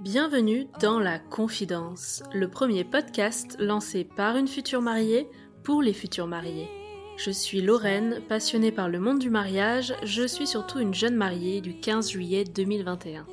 [0.00, 5.30] Bienvenue dans La Confidence, le premier podcast lancé par une future mariée
[5.64, 6.68] pour les futurs mariés.
[7.16, 11.62] Je suis Lorraine, passionnée par le monde du mariage, je suis surtout une jeune mariée
[11.62, 13.26] du 15 juillet 2021.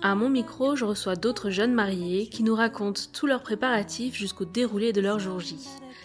[0.00, 4.44] À mon micro, je reçois d'autres jeunes mariés qui nous racontent tous leurs préparatifs jusqu'au
[4.44, 5.58] déroulé de leur jour J.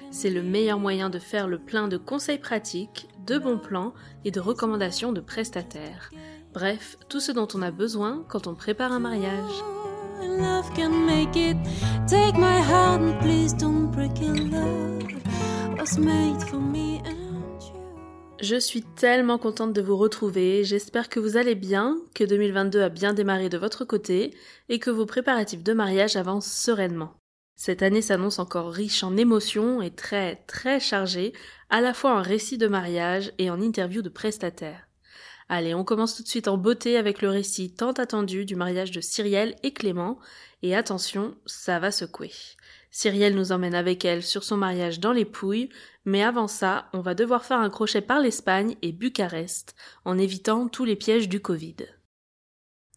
[0.09, 3.93] C'est le meilleur moyen de faire le plein de conseils pratiques, de bons plans
[4.25, 6.11] et de recommandations de prestataires.
[6.53, 9.63] Bref, tout ce dont on a besoin quand on prépare un mariage.
[18.41, 22.89] Je suis tellement contente de vous retrouver, j'espère que vous allez bien, que 2022 a
[22.89, 24.33] bien démarré de votre côté
[24.67, 27.22] et que vos préparatifs de mariage avancent sereinement.
[27.55, 31.33] Cette année s'annonce encore riche en émotions et très très chargée,
[31.69, 34.87] à la fois en récits de mariage et en interviews de prestataires.
[35.49, 38.91] Allez, on commence tout de suite en beauté avec le récit tant attendu du mariage
[38.91, 40.17] de Cyrielle et Clément,
[40.61, 42.31] et attention, ça va secouer.
[42.89, 45.69] Cyrielle nous emmène avec elle sur son mariage dans les Pouilles,
[46.05, 50.67] mais avant ça, on va devoir faire un crochet par l'Espagne et Bucarest, en évitant
[50.67, 51.75] tous les pièges du Covid.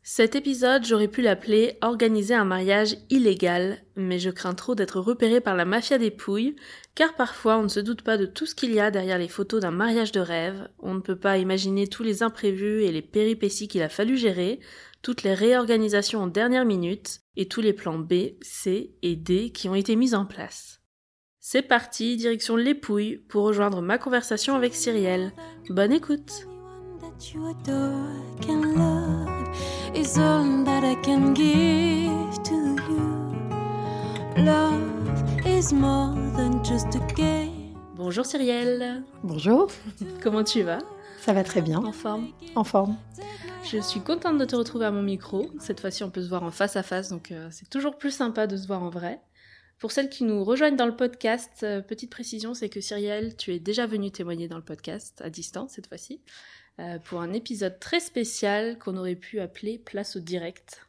[0.09, 5.41] Cet épisode, j'aurais pu l'appeler Organiser un mariage illégal, mais je crains trop d'être repéré
[5.41, 6.55] par la mafia des Pouilles,
[6.95, 9.27] car parfois on ne se doute pas de tout ce qu'il y a derrière les
[9.27, 13.03] photos d'un mariage de rêve, on ne peut pas imaginer tous les imprévus et les
[13.03, 14.61] péripéties qu'il a fallu gérer,
[15.03, 19.69] toutes les réorganisations en dernière minute, et tous les plans B, C et D qui
[19.69, 20.83] ont été mis en place.
[21.41, 25.33] C'est parti, direction les Pouilles, pour rejoindre ma conversation avec Cyrielle.
[25.69, 26.47] Bonne écoute
[29.97, 34.45] Is all that I can give to you.
[34.45, 37.75] Love is more than just a game.
[37.95, 39.69] Bonjour Cyrielle, Bonjour,
[40.23, 40.81] comment tu vas?
[41.19, 42.29] Ça va très bien, En forme?
[42.55, 42.99] En forme.
[43.65, 45.51] Je suis contente de te retrouver à mon micro.
[45.61, 48.11] Cette fois-ci, on peut se voir en face à face, donc euh, c'est toujours plus
[48.11, 49.23] sympa de se voir en vrai.
[49.79, 53.55] Pour celles qui nous rejoignent dans le podcast, euh, petite précision, c'est que Cyrielle, tu
[53.55, 56.21] es déjà venue témoigner dans le podcast, à distance cette fois-ci,
[56.79, 60.87] euh, pour un épisode très spécial qu'on aurait pu appeler Place au direct.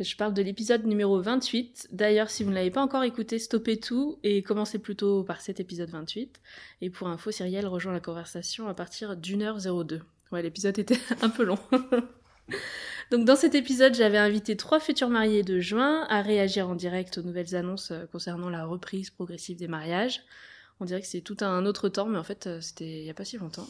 [0.00, 1.88] Je parle de l'épisode numéro 28.
[1.92, 5.60] D'ailleurs, si vous ne l'avez pas encore écouté, stoppez tout et commencez plutôt par cet
[5.60, 6.40] épisode 28.
[6.80, 10.00] Et pour info, Cyrielle rejoint la conversation à partir d'une heure 02.
[10.32, 11.58] Ouais, l'épisode était un peu long.
[13.10, 17.18] Donc dans cet épisode, j'avais invité trois futurs mariés de juin à réagir en direct
[17.18, 20.22] aux nouvelles annonces euh, concernant la reprise progressive des mariages.
[20.80, 23.10] On dirait que c'est tout un autre temps, mais en fait, euh, c'était il n'y
[23.10, 23.68] a pas si longtemps.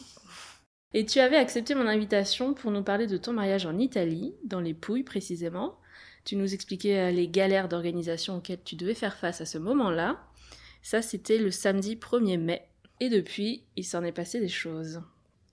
[0.93, 4.59] Et tu avais accepté mon invitation pour nous parler de ton mariage en Italie, dans
[4.59, 5.77] les Pouilles précisément.
[6.23, 10.19] Tu nous expliquais euh, les galères d'organisation auxquelles tu devais faire face à ce moment-là.
[10.81, 12.61] Ça, c'était le samedi 1er mai.
[12.99, 15.01] Et depuis, il s'en est passé des choses.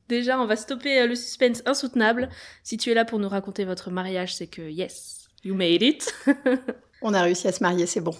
[0.08, 2.28] Déjà, on va stopper euh, le suspense insoutenable.
[2.62, 6.14] Si tu es là pour nous raconter votre mariage, c'est que yes, you made it.
[7.02, 8.14] On a réussi à se marier, c'est bon.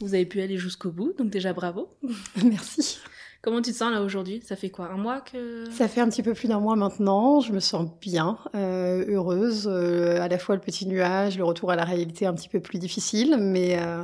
[0.00, 1.88] Vous avez pu aller jusqu'au bout, donc déjà bravo.
[2.44, 2.98] Merci.
[3.42, 4.42] Comment tu te sens là aujourd'hui?
[4.44, 5.70] Ça fait quoi Un mois que...
[5.70, 9.68] Ça fait un petit peu plus d'un mois maintenant, je me sens bien, euh, heureuse,
[9.70, 12.60] euh, à la fois le petit nuage, le retour à la réalité un petit peu
[12.60, 14.02] plus difficile, mais euh,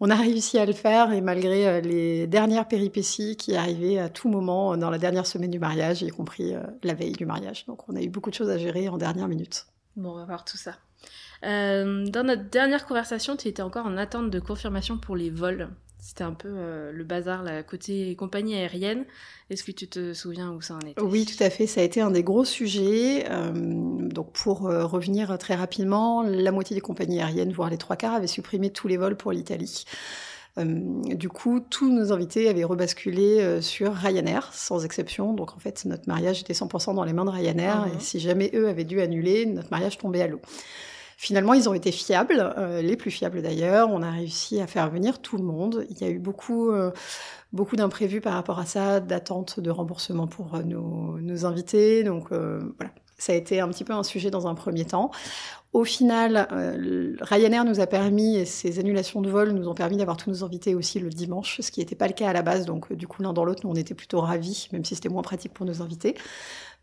[0.00, 4.28] on a réussi à le faire et malgré les dernières péripéties qui arrivaient à tout
[4.28, 7.66] moment dans la dernière semaine du mariage, y compris la veille du mariage.
[7.66, 9.66] Donc on a eu beaucoup de choses à gérer en dernière minute.
[9.96, 10.76] Bon, on va voir tout ça.
[11.44, 15.68] Euh, dans notre dernière conversation, tu étais encore en attente de confirmation pour les vols.
[16.00, 19.04] C'était un peu euh, le bazar, la côté compagnie aérienne.
[19.50, 21.00] Est-ce que tu te souviens où ça en était?
[21.00, 21.66] Oui, tout à fait.
[21.66, 23.26] Ça a été un des gros sujets.
[23.28, 27.96] Euh, donc, pour euh, revenir très rapidement, la moitié des compagnies aériennes, voire les trois
[27.96, 29.84] quarts, avaient supprimé tous les vols pour l'Italie.
[30.56, 35.32] Du coup, tous nos invités avaient rebasculé sur Ryanair, sans exception.
[35.32, 37.86] Donc, en fait, notre mariage était 100% dans les mains de Ryanair.
[37.86, 37.96] Mhm.
[37.96, 40.40] Et si jamais eux avaient dû annuler, notre mariage tombait à l'eau.
[41.22, 43.90] Finalement, ils ont été fiables, euh, les plus fiables d'ailleurs.
[43.90, 45.84] On a réussi à faire venir tout le monde.
[45.90, 46.92] Il y a eu beaucoup, euh,
[47.52, 52.04] beaucoup d'imprévus par rapport à ça, d'attentes de remboursement pour euh, nos, invités.
[52.04, 55.10] Donc voilà, ça a été un petit peu un sujet dans un premier temps.
[55.74, 56.48] Au final,
[57.20, 60.42] Ryanair nous a permis, et ces annulations de vol nous ont permis d'avoir tous nos
[60.42, 62.64] invités aussi le dimanche, ce qui n'était pas le cas à la base.
[62.64, 65.22] Donc du coup, l'un dans l'autre, nous, on était plutôt ravis, même si c'était moins
[65.22, 66.16] pratique pour nos invités.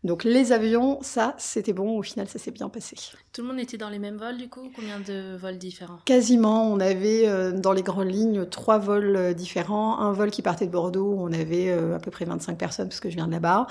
[0.04, 1.98] Donc les avions, ça, c'était bon.
[1.98, 2.94] Au final, ça s'est bien passé.
[3.32, 4.70] Tout le monde était dans les mêmes vols du coup?
[4.74, 5.98] Combien de vols différents?
[6.04, 9.98] Quasiment, on avait euh, dans les grandes lignes trois vols euh, différents.
[9.98, 12.88] Un vol qui partait de Bordeaux, où on avait euh, à peu près 25 personnes,
[12.88, 13.66] parce que je viens de là-bas.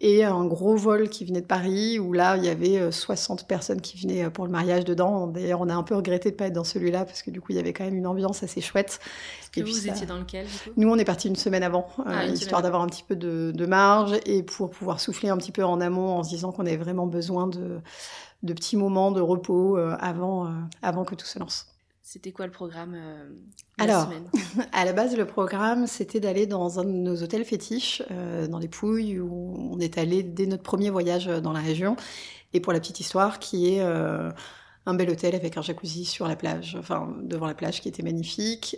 [0.00, 3.46] Et un gros vol qui venait de Paris, où là, il y avait euh, 60
[3.46, 5.26] personnes qui venaient pour le mariage dedans.
[5.26, 7.40] D'ailleurs, on a un peu regretté de ne pas être dans celui-là, parce que du
[7.42, 8.98] coup, il y avait quand même une ambiance assez chouette.
[9.52, 10.70] Que Et puis vous ça- étiez dans lequel du coup?
[10.76, 13.52] Nous, on est parti une semaine avant, Ah, une histoire d'avoir un petit peu de,
[13.54, 16.66] de marge et pour pouvoir souffler un petit peu en amont en se disant qu'on
[16.66, 17.80] avait vraiment besoin de,
[18.42, 20.52] de petits moments de repos avant,
[20.82, 21.66] avant que tout se lance.
[22.02, 22.96] C'était quoi le programme
[23.78, 24.08] Alors,
[24.72, 28.02] à la base, le programme, c'était d'aller dans un de nos hôtels fétiches,
[28.48, 31.96] dans les Pouilles, où on est allé dès notre premier voyage dans la région.
[32.52, 33.82] Et pour la petite histoire, qui est
[34.86, 38.04] un bel hôtel avec un jacuzzi sur la plage, enfin devant la plage qui était
[38.04, 38.76] magnifique,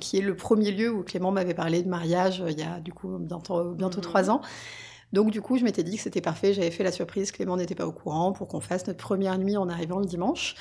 [0.00, 2.78] qui est le premier lieu où Clément m'avait parlé de mariage euh, il y a
[2.80, 4.02] du coup bientôt, bientôt mmh.
[4.02, 4.40] trois ans.
[5.12, 7.74] Donc du coup, je m'étais dit que c'était parfait, j'avais fait la surprise, Clément n'était
[7.74, 10.54] pas au courant pour qu'on fasse notre première nuit en arrivant le dimanche.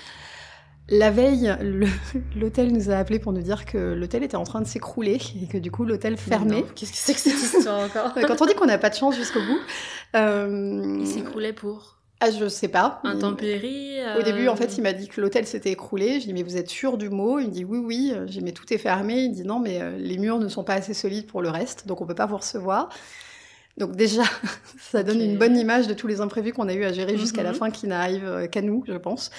[0.92, 1.56] La veille,
[2.36, 5.48] l'hôtel nous a appelé pour nous dire que l'hôtel était en train de s'écrouler et
[5.48, 6.66] que du coup l'hôtel fermait.
[6.76, 9.16] Qu'est-ce que c'est que cette histoire encore Quand on dit qu'on n'a pas de chance
[9.16, 9.60] jusqu'au bout.
[10.16, 10.98] Euh...
[11.00, 13.00] Il s'écroulait pour ah, je sais pas.
[13.06, 16.20] Intempéries Au début, en fait, il m'a dit que l'hôtel s'était écroulé.
[16.20, 17.40] Je dis, mais vous êtes sûr du mot?
[17.40, 18.14] Il me dit, oui, oui.
[18.26, 19.22] J'ai mais tout est fermé.
[19.22, 21.88] Il dit, non, mais euh, les murs ne sont pas assez solides pour le reste,
[21.88, 22.90] donc on peut pas vous recevoir.
[23.80, 24.24] Donc déjà,
[24.80, 27.44] ça donne une bonne image de tous les imprévus qu'on a eu à gérer jusqu'à
[27.44, 27.58] la mhm.
[27.58, 29.32] fin, qui n'arrivent euh, qu'à nous, je pense.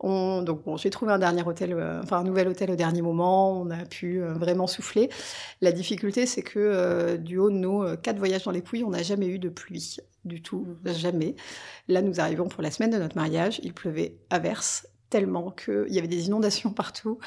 [0.00, 3.02] On, donc bon, j'ai trouvé un dernier hôtel, euh, enfin un nouvel hôtel au dernier
[3.02, 3.60] moment.
[3.60, 5.10] On a pu euh, vraiment souffler.
[5.60, 9.02] La difficulté, c'est que du haut de nos quatre voyages dans les Pouilles, on n'a
[9.02, 10.94] jamais eu de pluie du tout, mhm.
[10.94, 11.36] jamais.
[11.88, 13.60] Là, nous arrivons pour la semaine de notre mariage.
[13.62, 17.18] Il pleuvait à verse tellement qu'il y avait des inondations partout.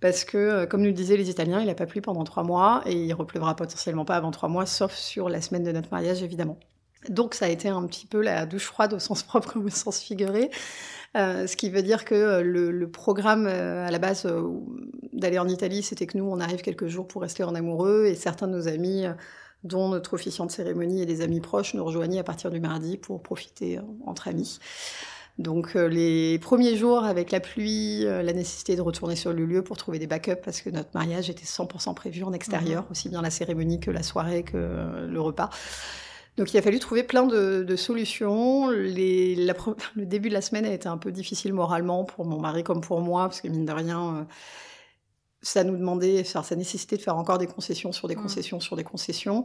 [0.00, 2.42] Parce que, euh, comme nous le disaient les Italiens, il n'a pas plu pendant trois
[2.42, 5.90] mois et il repleuvra potentiellement pas avant trois mois, sauf sur la semaine de notre
[5.90, 6.58] mariage, évidemment.
[7.08, 9.70] Donc ça a été un petit peu la douche froide au sens propre comme au
[9.70, 10.50] sens figuré.
[11.16, 14.28] Euh, ce qui veut dire que euh, le, programme à la base
[15.12, 18.14] d'aller en Italie, c'était que nous, on arrive quelques jours pour rester en amoureux et
[18.14, 19.04] certains de nos amis,
[19.64, 22.98] dont notre officiant de cérémonie et des amis proches, nous rejoignaient à partir du mardi
[22.98, 24.58] pour profiter entre amis.
[25.38, 29.44] Donc euh, les premiers jours avec la pluie, euh, la nécessité de retourner sur le
[29.44, 32.90] lieu pour trouver des backups parce que notre mariage était 100% prévu en extérieur, mhm.
[32.90, 35.48] aussi bien la cérémonie que la soirée que euh, le repas.
[36.36, 38.68] Donc il a fallu trouver plein de, solutions.
[38.70, 39.36] Les,
[39.96, 42.80] le début de la semaine a été un peu difficile moralement pour mon mari comme
[42.80, 44.26] pour moi parce que mine de rien
[45.40, 48.22] ça nous demandait, ça nécessitait de faire encore des concessions sur des mmh.
[48.22, 49.44] concessions sur des concessions.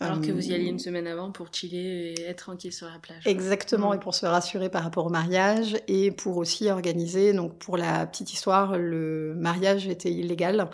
[0.00, 2.98] Alors que vous y alliez une semaine avant pour chiller et être tranquille sur la
[2.98, 3.26] plage.
[3.26, 3.96] Exactement, mmh.
[3.96, 7.32] et pour se rassurer par rapport au mariage et pour aussi organiser.
[7.32, 10.70] Donc pour la petite histoire, le mariage était illégal.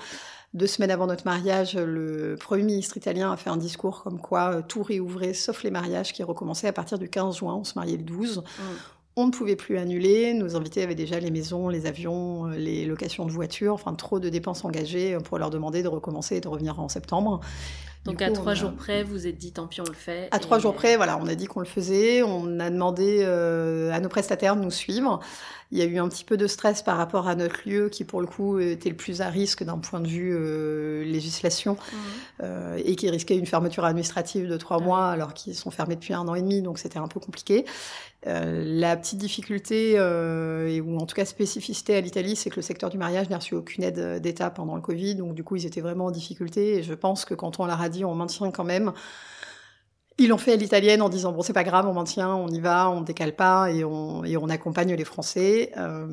[0.55, 4.56] Deux semaines avant notre mariage, le Premier ministre italien a fait un discours comme quoi
[4.56, 7.55] euh, tout réouvrait sauf les mariages qui recommençaient à partir du 15 juin.
[7.55, 8.44] On se mariait le 12.
[9.14, 10.32] On ne pouvait plus annuler.
[10.32, 14.19] Nos invités avaient déjà les maisons, les avions, euh, les locations de voitures, enfin trop
[14.20, 17.41] de dépenses engagées pour leur demander de recommencer et de revenir en septembre.
[18.05, 20.29] Donc à trois jours près, vous êtes dit tant pis, on le fait.
[20.33, 22.23] À trois jours près, voilà, on a dit qu'on le faisait.
[22.23, 25.21] On a demandé euh, à nos prestataires de nous suivre.
[25.73, 28.05] Il y a eu un petit peu de stress par rapport à notre lieu qui,
[28.05, 31.97] pour le coup, était le plus à risque d'un point de vue euh, législation mmh.
[32.43, 36.13] euh, et qui risquait une fermeture administrative de trois mois alors qu'ils sont fermés depuis
[36.13, 37.65] un an et demi, donc c'était un peu compliqué.
[38.27, 42.91] Euh, la petite difficulté, ou en tout cas spécificité à l'Italie, c'est que le secteur
[42.91, 45.81] du mariage n'a reçu aucune aide d'État pendant le Covid, donc du coup ils étaient
[45.81, 46.75] vraiment en difficulté.
[46.77, 48.93] Et je pense que quand on leur a dit on maintient quand même.
[50.19, 52.61] Ils l'ont fait à l'italienne en disant bon c'est pas grave on maintient on y
[52.61, 55.73] va on décale pas et on, et on accompagne les Français.
[55.77, 56.06] Euh,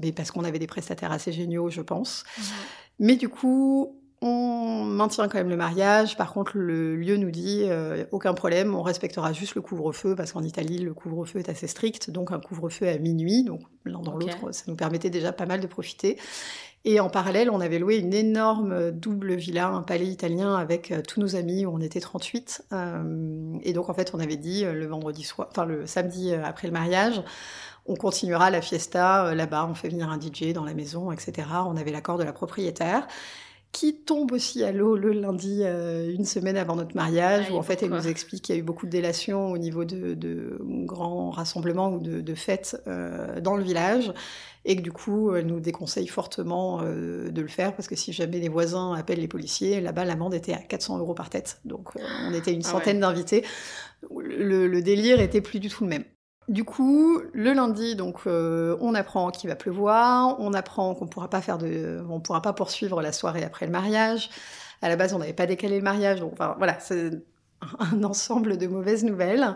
[0.00, 2.24] mais parce qu'on avait des prestataires assez géniaux je pense.
[2.98, 6.16] Mais du coup on maintient quand même le mariage.
[6.16, 10.32] Par contre, le lieu nous dit euh, aucun problème, on respectera juste le couvre-feu parce
[10.32, 13.44] qu'en Italie, le couvre-feu est assez strict, donc un couvre-feu à minuit.
[13.44, 16.18] Donc l'un dans l'autre, ça nous permettait déjà pas mal de profiter.
[16.84, 21.00] Et en parallèle, on avait loué une énorme double villa, un palais italien avec euh,
[21.06, 22.66] tous nos amis, où on était 38.
[22.72, 26.66] Euh, et donc, en fait, on avait dit le vendredi soir, enfin le samedi après
[26.66, 27.22] le mariage,
[27.86, 31.48] on continuera la fiesta là-bas, on fait venir un DJ dans la maison, etc.
[31.66, 33.06] On avait l'accord de la propriétaire
[33.72, 37.56] qui tombe aussi à l'eau le lundi, euh, une semaine avant notre mariage, ah, où
[37.56, 40.58] en fait elle nous explique qu'il y a eu beaucoup de délations au niveau de,
[40.60, 44.12] grands rassemblements ou de, fêtes euh, dans le village,
[44.64, 48.12] et que du coup elle nous déconseille fortement euh, de le faire, parce que si
[48.12, 51.90] jamais les voisins appellent les policiers, là-bas l'amende était à 400 euros par tête, donc
[52.26, 53.44] on était une ah centaine d'invités.
[54.10, 56.04] le délire était plus du tout le même.
[56.48, 61.28] Du coup, le lundi, donc, euh, on apprend qu'il va pleuvoir, on apprend qu'on pourra
[61.28, 64.30] pas faire de, on pourra pas poursuivre la soirée après le mariage.
[64.80, 67.10] À la base, on n'avait pas décalé le mariage, donc enfin, voilà, c'est
[67.80, 69.54] un ensemble de mauvaises nouvelles.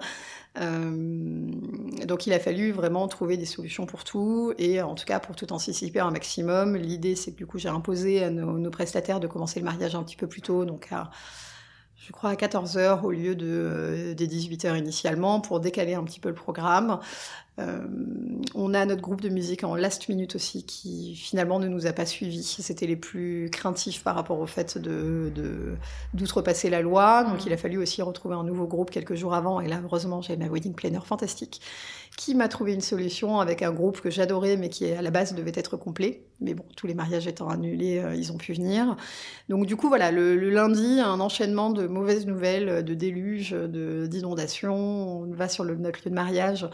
[0.59, 1.51] Euh,
[2.07, 5.35] donc, il a fallu vraiment trouver des solutions pour tout, et en tout cas pour
[5.35, 6.77] tout anticiper un maximum.
[6.77, 10.03] L'idée, c'est que du coup, j'ai imposé à nos, prestataires de commencer le mariage un
[10.03, 11.11] petit peu plus tôt, donc à
[12.05, 16.19] je crois, à 14h au lieu de, euh, des 18h initialement pour décaler un petit
[16.19, 16.99] peu le programme.
[17.61, 17.87] Euh,
[18.55, 21.93] on a notre groupe de musique en last minute aussi qui finalement ne nous a
[21.93, 22.43] pas suivis.
[22.43, 25.31] C'était les plus craintifs par rapport au fait de,
[26.15, 27.25] d'outrepasser la loi.
[27.25, 29.61] Donc il a fallu aussi retrouver un nouveau groupe quelques jours avant.
[29.61, 31.61] Et là, heureusement, j'ai ma wedding planner fantastique
[32.17, 35.35] qui m'a trouvé une solution avec un groupe que j'adorais mais qui à la base
[35.35, 36.25] devait être complet.
[36.41, 38.97] Mais bon, tous les mariages étant annulés, euh, ils ont pu venir.
[39.49, 45.23] Donc du coup, voilà, le, lundi, un enchaînement de mauvaises nouvelles, de déluges, d'inondations.
[45.23, 46.69] On va sur le, notre lieu de mariage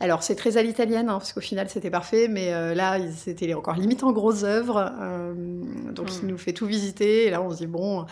[0.00, 3.52] alors c'est très à l'italienne, hein, parce qu'au final c'était parfait, mais euh, là c'était
[3.54, 5.34] encore limite en grosse œuvre, euh,
[5.92, 6.28] donc il hmm.
[6.28, 8.06] nous fait tout visiter, et là on se dit bon,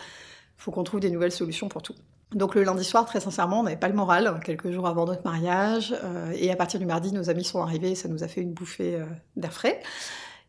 [0.57, 1.95] faut qu'on trouve des nouvelles solutions pour tout.
[2.33, 5.23] Donc le lundi soir, très sincèrement, on n'avait pas le moral, quelques jours avant notre
[5.23, 8.41] mariage, euh, et à partir du mardi, nos amis sont arrivés, ça nous a fait
[8.41, 8.99] une bouffée
[9.37, 9.81] d'air frais.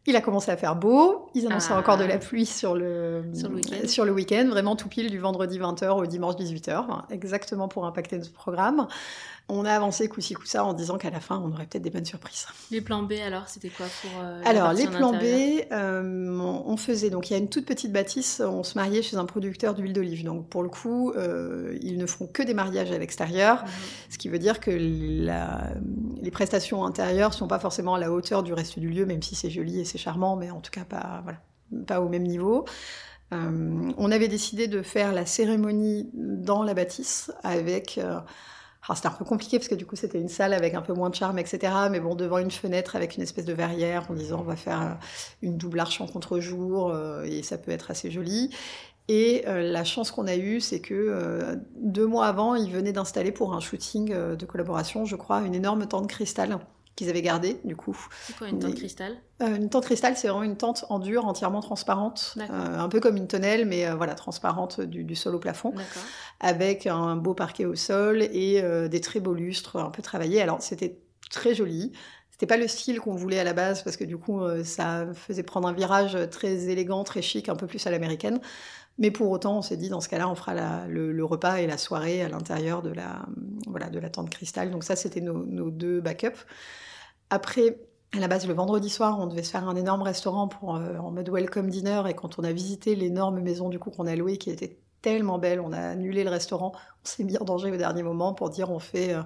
[0.06, 1.78] Il a commencé à faire beau, ils annonçaient ah.
[1.78, 3.24] encore de la pluie sur le,
[3.84, 8.16] sur le week-end, vraiment tout pile du vendredi 20h au dimanche 18h, exactement pour impacter
[8.16, 8.88] notre programme
[9.48, 11.82] on a avancé coup ci coup ça en disant qu'à la fin on aurait peut-être
[11.82, 12.46] des bonnes surprises.
[12.70, 15.24] Les plans B alors c'était quoi pour euh, Alors les plans B,
[15.72, 19.16] euh, on faisait donc il y a une toute petite bâtisse, on se mariait chez
[19.16, 20.24] un producteur d'huile d'olive.
[20.24, 23.70] Donc pour le coup, euh, ils ne font que des mariages à l'extérieur, mhm.
[24.10, 28.52] ce qui veut dire que les prestations intérieures sont pas forcément à la hauteur du
[28.52, 31.22] reste du lieu, même si c'est joli et c'est charmant, mais en tout cas pas
[31.24, 31.38] voilà,
[31.86, 32.66] pas au même niveau.
[33.30, 37.98] on avait décidé de faire la cérémonie dans la bâtisse avec
[38.94, 41.10] c'était un peu compliqué parce que du coup c'était une salle avec un peu moins
[41.10, 41.72] de charme, etc.
[41.90, 44.82] Mais bon, devant une fenêtre avec une espèce de verrière en disant on va faire
[44.82, 44.94] euh,
[45.42, 48.50] une double arche en contre-jour euh, et ça peut être assez joli.
[49.08, 53.32] Et euh, la chance qu'on a eue, c'est que deux mois avant, ils venaient d'installer
[53.32, 56.58] pour un shooting de collaboration, je crois, une énorme tente cristal
[56.98, 57.96] qu'ils avaient gardé du coup.
[58.26, 61.26] C'est quoi une tente cristal euh, Une tente cristal, c'est vraiment une tente en dur,
[61.26, 65.38] entièrement transparente, euh, un peu comme une tonnelle, mais euh, voilà, transparente du, sol au
[65.38, 65.72] plafond,
[66.40, 70.42] avec un beau parquet au sol et des très beaux lustres un peu travaillés.
[70.42, 70.98] Alors c'était
[71.30, 71.92] très joli.
[72.30, 75.42] C'était pas le style qu'on voulait à la base parce que du coup ça faisait
[75.42, 78.40] prendre un virage très élégant, très chic, un peu plus à l'américaine.
[78.98, 81.78] Mais pour autant, on s'est dit, dans ce cas-là, on fera le, repas et la
[81.78, 83.26] soirée à l'intérieur de la,
[83.68, 84.72] voilà, de la tente cristal.
[84.72, 86.44] Donc ça, c'était nos, nos deux backups.
[87.30, 87.78] Après,
[88.14, 90.96] à la base, le vendredi soir, on devait se faire un énorme restaurant pour, euh,
[90.98, 92.02] en mode welcome dinner.
[92.08, 95.38] Et quand on a visité l'énorme maison du coup qu'on a louée, qui était tellement
[95.38, 96.72] belle, on a annulé le restaurant.
[96.74, 99.22] On s'est mis en danger au dernier moment pour dire on fait euh,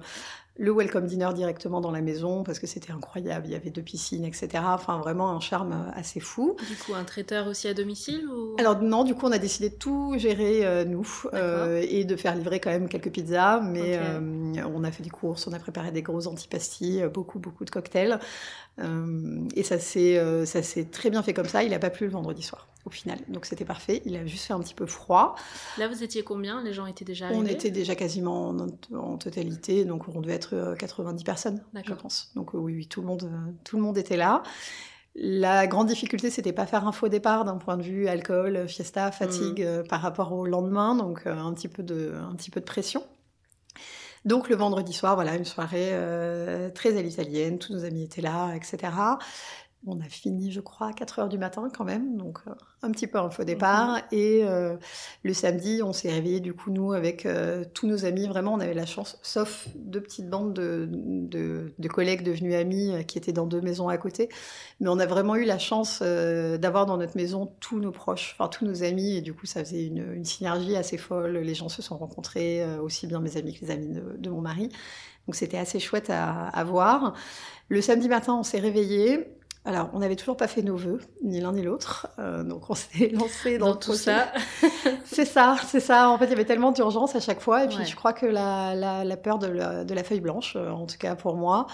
[0.55, 3.47] le welcome dinner directement dans la maison parce que c'était incroyable.
[3.47, 4.49] Il y avait deux piscines, etc.
[4.67, 6.55] Enfin, vraiment un charme assez fou.
[6.69, 8.55] Du coup, un traiteur aussi à domicile ou...
[8.59, 12.15] Alors non, du coup, on a décidé de tout gérer euh, nous euh, et de
[12.15, 13.61] faire livrer quand même quelques pizzas.
[13.61, 14.19] Mais euh,
[14.73, 18.19] on a fait des courses, on a préparé des gros antipastis, beaucoup, beaucoup de cocktails.
[18.79, 21.63] Et ça s'est, ça s'est très bien fait comme ça.
[21.63, 23.19] Il n'a pas plu le vendredi soir au final.
[23.29, 24.01] Donc c'était parfait.
[24.05, 25.35] Il a juste fait un petit peu froid.
[25.77, 26.61] Là, vous étiez combien?
[26.63, 27.41] Les gens étaient déjà arrivés?
[27.41, 28.55] On était déjà quasiment
[28.93, 32.31] en, totalité, donc on devait être 90 euh, personnes, je pense.
[32.35, 34.43] Donc euh, oui, oui, tout le monde, euh, tout le monde était là.
[35.15, 39.11] La grande difficulté, c'était pas faire un faux départ d'un point de vue alcool, fiesta,
[39.11, 39.87] fatigue mm.
[39.87, 43.03] par rapport au lendemain, donc un petit peu de, un petit peu de pression.
[44.25, 45.91] Donc le vendredi soir, voilà, une soirée
[46.73, 48.91] très à l'italienne, tous nos amis étaient là, etc.
[49.85, 52.51] On a fini, je crois, à 4 heures du matin quand même, donc euh,
[52.83, 53.95] un petit peu un faux départ.
[53.95, 54.01] Mhm.
[54.13, 54.77] Et euh,
[55.23, 58.25] le samedi, on s'est réveillé du coup, nous, avec euh, tous nos amis.
[58.27, 60.87] Vraiment, on avait la chance, sauf deux petites bandes de,
[61.77, 64.29] de, collègues devenus amis qui étaient dans deux maisons à côté.
[64.79, 68.47] Mais on a vraiment eu la chance d'avoir dans notre maison tous nos proches, enfin
[68.47, 69.17] tous nos amis.
[69.17, 71.37] Et du coup, ça faisait une, synergie assez folle.
[71.39, 74.69] Les gens se sont rencontrés, aussi bien mes amis que les amis de, mon mari.
[75.27, 77.13] Donc c'était assez chouette à, à voir.
[77.67, 79.27] Le samedi matin, on s'est réveillé.
[79.65, 82.75] Alors, on n'avait toujours pas fait nos vœux, ni l'un ni l'autre, euh, donc on
[82.75, 84.33] s'est lancé dans, tout ça.
[85.05, 86.09] c'est ça, c'est ça.
[86.09, 88.25] En fait, il y avait tellement d'urgence à chaque fois, et puis je crois que
[88.25, 91.67] la, peur de la, feuille blanche, euh, en tout cas pour moi,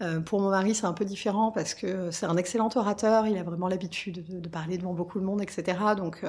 [0.00, 3.36] euh, pour mon mari, c'est un peu différent parce que c'est un excellent orateur, il
[3.36, 5.76] a vraiment l'habitude de, parler devant beaucoup de monde, etc.
[5.98, 6.24] Donc,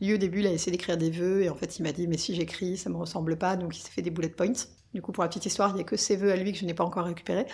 [0.00, 2.06] lui au début, il a essayé d'écrire des vœux, et en fait, il m'a dit
[2.06, 4.52] mais si j'écris, ça me ressemble pas, donc il s'est fait des bullet points.
[4.94, 6.58] Du coup, pour la petite histoire, il n'y a que ses vœux à lui que
[6.58, 7.46] je n'ai pas encore récupérés.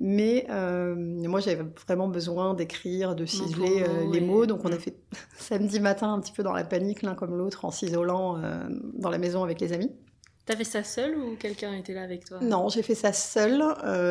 [0.00, 4.46] Mais euh, moi, j'avais vraiment besoin d'écrire, de ciseler euh, les mots.
[4.46, 4.80] Donc, on a mm.
[4.80, 4.96] fait
[5.38, 9.10] samedi matin un petit peu dans la panique, l'un comme l'autre, en s'isolant euh, dans
[9.10, 9.92] la maison avec les amis.
[10.46, 12.38] T'as fait ça seule ou quelqu'un était là avec toi?
[12.42, 13.64] Non, j'ai fait ça seule.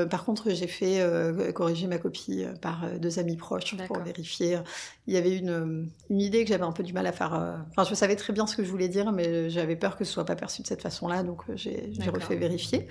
[0.09, 0.99] par contre, j'ai fait
[1.53, 4.57] corriger ma copie par deux amis proches pour vérifier.
[5.05, 7.33] Il y avait une, une idée que j'avais un peu du mal à faire.
[7.69, 10.11] Enfin, je savais très bien ce que je voulais dire, mais j'avais peur que ce
[10.11, 12.87] soit pas perçu de cette façon-là, donc j'ai refait vérifier.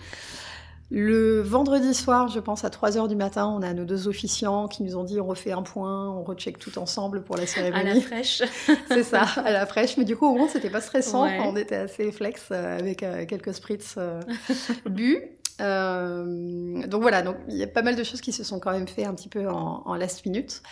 [0.94, 4.68] Le vendredi soir, je pense à 3 h du matin, on a nos deux officiants
[4.68, 7.90] qui nous ont dit on refait un point, on recheck tout ensemble pour la cérémonie.
[7.90, 8.42] À la fraîche.
[8.88, 9.96] c'est ça, à la fraîche.
[9.96, 11.26] Mais du coup, au moins, c'était pas stressant.
[11.46, 14.20] On était assez flex euh, avec euh, quelques spritz euh,
[14.86, 15.18] bu.
[15.62, 18.72] Euh, donc voilà, donc il y a pas mal de choses qui se sont quand
[18.72, 20.62] même fait un petit peu en, en last minute,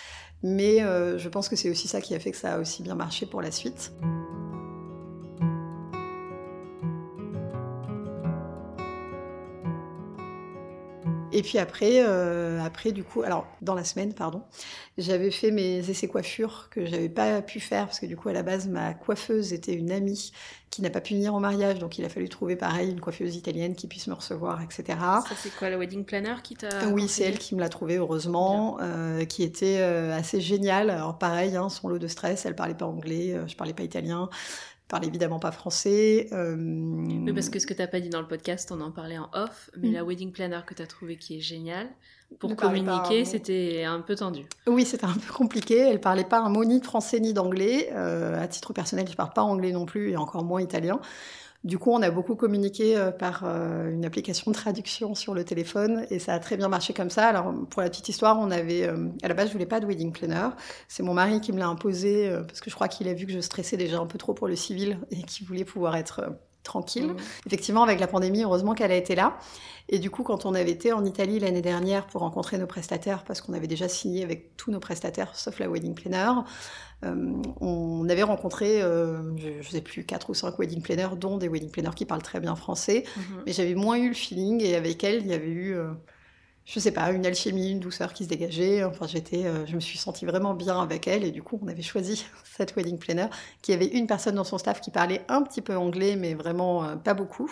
[0.43, 2.83] mais euh, je pense que c'est aussi ça qui a fait que ça a aussi
[2.83, 3.93] bien marché pour la suite.
[11.33, 14.43] Et puis après, euh, après du coup, alors dans la semaine, pardon,
[14.99, 18.33] j'avais fait mes essais coiffure que j'avais pas pu faire parce que du coup à
[18.33, 20.33] la base ma coiffeuse était une amie
[20.71, 23.35] qui n'a pas pu venir au mariage, donc il a fallu trouver pareil une coiffeuse
[23.35, 24.85] italienne qui puisse me recevoir, etc.
[24.99, 27.97] Ça c'est quoi la wedding planner qui t'a Oui, c'est elle qui me l'a trouvé
[27.97, 30.91] heureusement, euh, qui était euh, assez géniale.
[30.91, 33.83] Alors pareil, hein, son lot de stress, elle parlait pas anglais, euh, je parlais pas
[33.83, 34.31] italien
[34.90, 36.28] parle évidemment pas français.
[36.32, 36.56] Euh...
[36.56, 39.18] Oui, parce que ce que tu n'as pas dit dans le podcast, on en parlait
[39.18, 39.94] en off, mais Mm.
[39.94, 41.88] la wedding planner que tu as trouvé qui est géniale,
[42.38, 44.47] pour Ne communiquer, c'était un peu tendu.
[44.68, 45.78] Oui, c'était un peu compliqué.
[45.78, 47.90] Elle parlait pas un mot ni de français ni d'anglais.
[47.92, 51.00] Euh, à titre personnel, je parle pas anglais non plus et encore moins italien.
[51.62, 55.45] Du coup, on a beaucoup communiqué euh, par euh, une application de traduction sur le
[55.45, 57.26] téléphone et ça a très bien marché comme ça.
[57.29, 59.87] Alors, pour la petite histoire, on avait, euh, à la base, je voulais pas de
[59.87, 60.49] wedding planner.
[60.88, 63.33] C'est mon mari qui me l'a imposé parce que je crois qu'il a vu que
[63.33, 67.09] je stressais déjà un peu trop pour le civil et qu'il voulait pouvoir être tranquille.
[67.09, 67.17] Mm.
[67.47, 69.38] Effectivement, avec la pandémie, heureusement qu'elle a été là.
[69.88, 73.25] Et du coup, quand on avait été en Italie l'année dernière pour rencontrer nos prestataires,
[73.25, 76.31] parce qu'on avait déjà signé avec tous nos prestataires, sauf la wedding planner,
[77.05, 81.38] euh, on avait rencontré, euh, je ne sais plus, quatre ou cinq wedding planners, dont
[81.38, 83.05] des wedding planners qui parlent très bien français.
[83.17, 83.43] Mhm.
[83.47, 85.90] Mais j'avais moins eu le feeling, et avec elle, il y avait eu, euh,
[86.73, 88.85] je sais pas, une alchimie, une douceur qui se dégageait.
[88.85, 91.67] Enfin, j'étais, euh, je me suis sentie vraiment bien avec elle, et du coup, on
[91.67, 92.25] avait choisi
[92.57, 93.27] cette wedding planner,
[93.61, 96.85] qui avait une personne dans son staff qui parlait un petit peu anglais, mais vraiment
[96.85, 97.50] euh, pas beaucoup.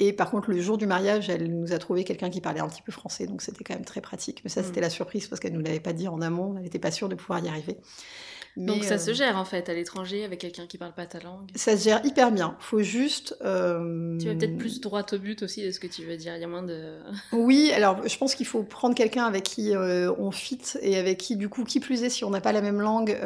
[0.00, 2.68] Et par contre, le jour du mariage, elle nous a trouvé quelqu'un qui parlait un
[2.68, 4.40] petit peu français, donc c'était quand même très pratique.
[4.42, 4.64] Mais ça, Mm.
[4.64, 7.08] c'était la surprise parce qu'elle nous l'avait pas dit en amont, elle n'était pas sûre
[7.08, 7.78] de pouvoir y arriver.
[8.56, 11.20] Donc ça euh, se gère en fait à l'étranger avec quelqu'un qui parle pas ta
[11.20, 11.50] langue.
[11.54, 12.56] Ça se gère hyper bien.
[12.60, 13.36] Faut juste.
[13.44, 16.34] euh, Tu vas peut-être plus droit au but aussi de ce que tu veux dire?
[16.36, 16.98] Il y a moins de.
[17.32, 21.18] Oui, alors je pense qu'il faut prendre quelqu'un avec qui euh, on fit et avec
[21.18, 23.16] qui, du coup, qui plus est, si on n'a pas la même langue,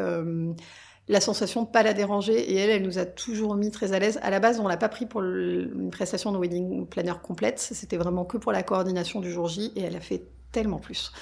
[1.09, 2.39] la sensation de pas la déranger.
[2.53, 4.19] Et elle, elle nous a toujours mis très à l'aise.
[4.23, 7.59] À la base, on l'a pas pris pour le- une prestation de wedding planner complète.
[7.61, 11.13] C'était vraiment que pour la coordination du jour J et elle a fait tellement plus.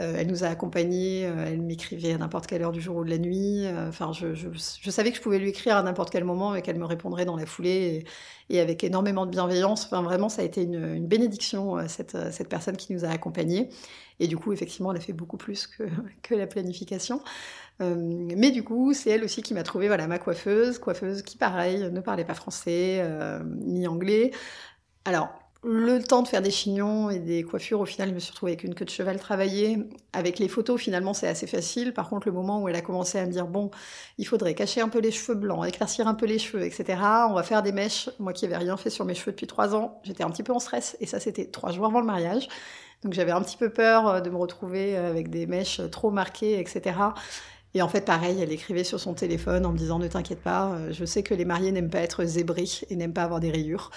[0.00, 3.04] Euh, elle nous a accompagnés, euh, elle m'écrivait à n'importe quelle heure du jour ou
[3.04, 3.66] de la nuit.
[3.66, 6.78] Euh, Enfin, je, savais que je pouvais lui écrire à n'importe quel moment et qu'elle
[6.78, 8.04] me répondrait dans la foulée
[8.48, 9.86] et, avec énormément de bienveillance.
[9.86, 12.16] Enfin, vraiment, ça a été une, bénédiction, cette,
[12.48, 13.70] personne qui nous a accompagnés.
[14.20, 17.20] Et du coup, effectivement, elle a fait beaucoup plus que, la planification.
[17.80, 21.90] Mais du coup, c'est elle aussi qui m'a trouvé voilà, ma coiffeuse, coiffeuse qui, pareil,
[21.90, 23.02] ne parlait pas français
[23.60, 24.32] ni anglais.
[25.04, 25.28] Alors,
[25.64, 28.52] le temps de faire des chignons et des coiffures, au final, je me suis retrouvée
[28.52, 29.78] avec une queue de cheval travaillée.
[30.12, 31.92] Avec les photos, finalement, c'est assez facile.
[31.92, 33.70] Par contre, le moment où elle a commencé à me dire, bon,
[34.18, 37.00] il faudrait cacher un peu les cheveux blancs, éclaircir un peu les cheveux, etc.
[37.28, 38.08] On va faire des mèches.
[38.20, 40.52] Moi qui n'avais rien fait sur mes cheveux depuis trois ans, j'étais un petit peu
[40.52, 40.96] en stress.
[41.00, 42.48] Et ça, c'était trois jours avant le mariage.
[43.02, 46.60] Donc j'avais un petit peu peur euh, de me retrouver avec des mèches trop marquées,
[46.60, 46.94] etc.
[47.74, 50.70] Et en fait, pareil, elle écrivait sur son téléphone en me disant, ne t'inquiète pas,
[50.70, 53.50] euh, je sais que les mariés n'aiment pas être zébrés et n'aiment pas avoir des
[53.50, 53.90] rayures.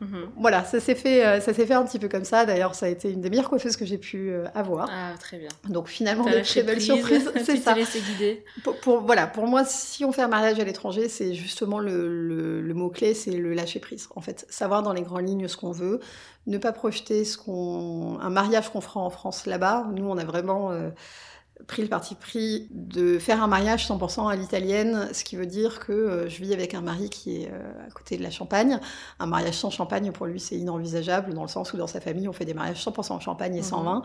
[0.00, 0.28] Mhm.
[0.38, 2.44] Voilà, ça s'est fait, euh, ça s'est fait un petit peu comme ça.
[2.44, 4.88] D'ailleurs, ça a été une des meilleures coiffeuses que j'ai pu euh, avoir.
[4.92, 5.48] Ah, très bien.
[5.68, 7.74] Donc finalement, des très belles prise, surprises, c'est ça.
[7.74, 8.44] laissé guider.
[8.64, 12.08] Pour, pour- voilà, pour moi, si on fait un mariage à l'étranger, c'est justement le,
[12.08, 14.08] le- le mot-clé, c'est le lâcher prise.
[14.16, 16.00] En fait, savoir dans les grandes lignes ce qu'on veut,
[16.46, 19.86] ne pas projeter ce qu'on, un mariage qu'on fera en France là-bas.
[19.94, 20.90] Nous, on a vraiment euh,
[21.66, 25.78] pris le parti pris de faire un mariage 100% à l'italienne, ce qui veut dire
[25.80, 28.80] que euh, je vis avec un mari qui est euh, à côté de la Champagne.
[29.18, 32.28] Un mariage sans champagne, pour lui, c'est inenvisageable, dans le sens où dans sa famille,
[32.28, 33.84] on fait des mariages 100% en champagne et sans Mhm.
[33.84, 34.02] vin.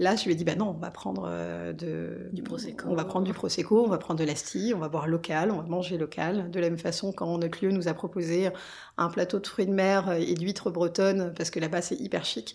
[0.00, 2.28] Là, je lui ai dit, bah non, on va prendre euh, de...
[2.32, 2.86] Du Prosecco.
[2.88, 5.56] On va prendre du Prosecco, on va prendre de l'Asti, on va boire local, on
[5.56, 6.50] va manger local.
[6.50, 8.50] De la même façon, quand notre lieu nous a proposé
[8.96, 12.54] un plateau de fruits de mer et d'huîtres bretonnes, parce que là-bas, c'est hyper chic,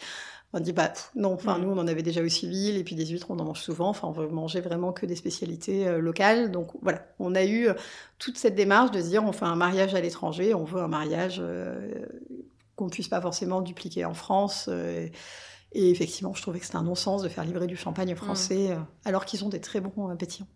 [0.56, 1.62] on dit, bah pff, non, enfin, Mm.
[1.64, 3.90] nous, on en avait déjà au civil, et puis des huîtres, on en mange souvent,
[3.90, 6.52] enfin, on veut manger vraiment que des spécialités euh, locales.
[6.52, 7.74] Donc voilà, on a eu euh,
[8.20, 10.88] toute cette démarche de se dire, on fait un mariage à l'étranger, on veut un
[10.88, 11.90] mariage euh,
[12.76, 14.68] qu'on puisse pas forcément dupliquer en France.
[14.70, 15.08] euh,
[15.76, 18.76] et effectivement, je trouvais que c'était un non-sens de faire livrer du champagne français, euh,
[19.06, 20.48] alors qu'ils ont des très bons euh, pétillants.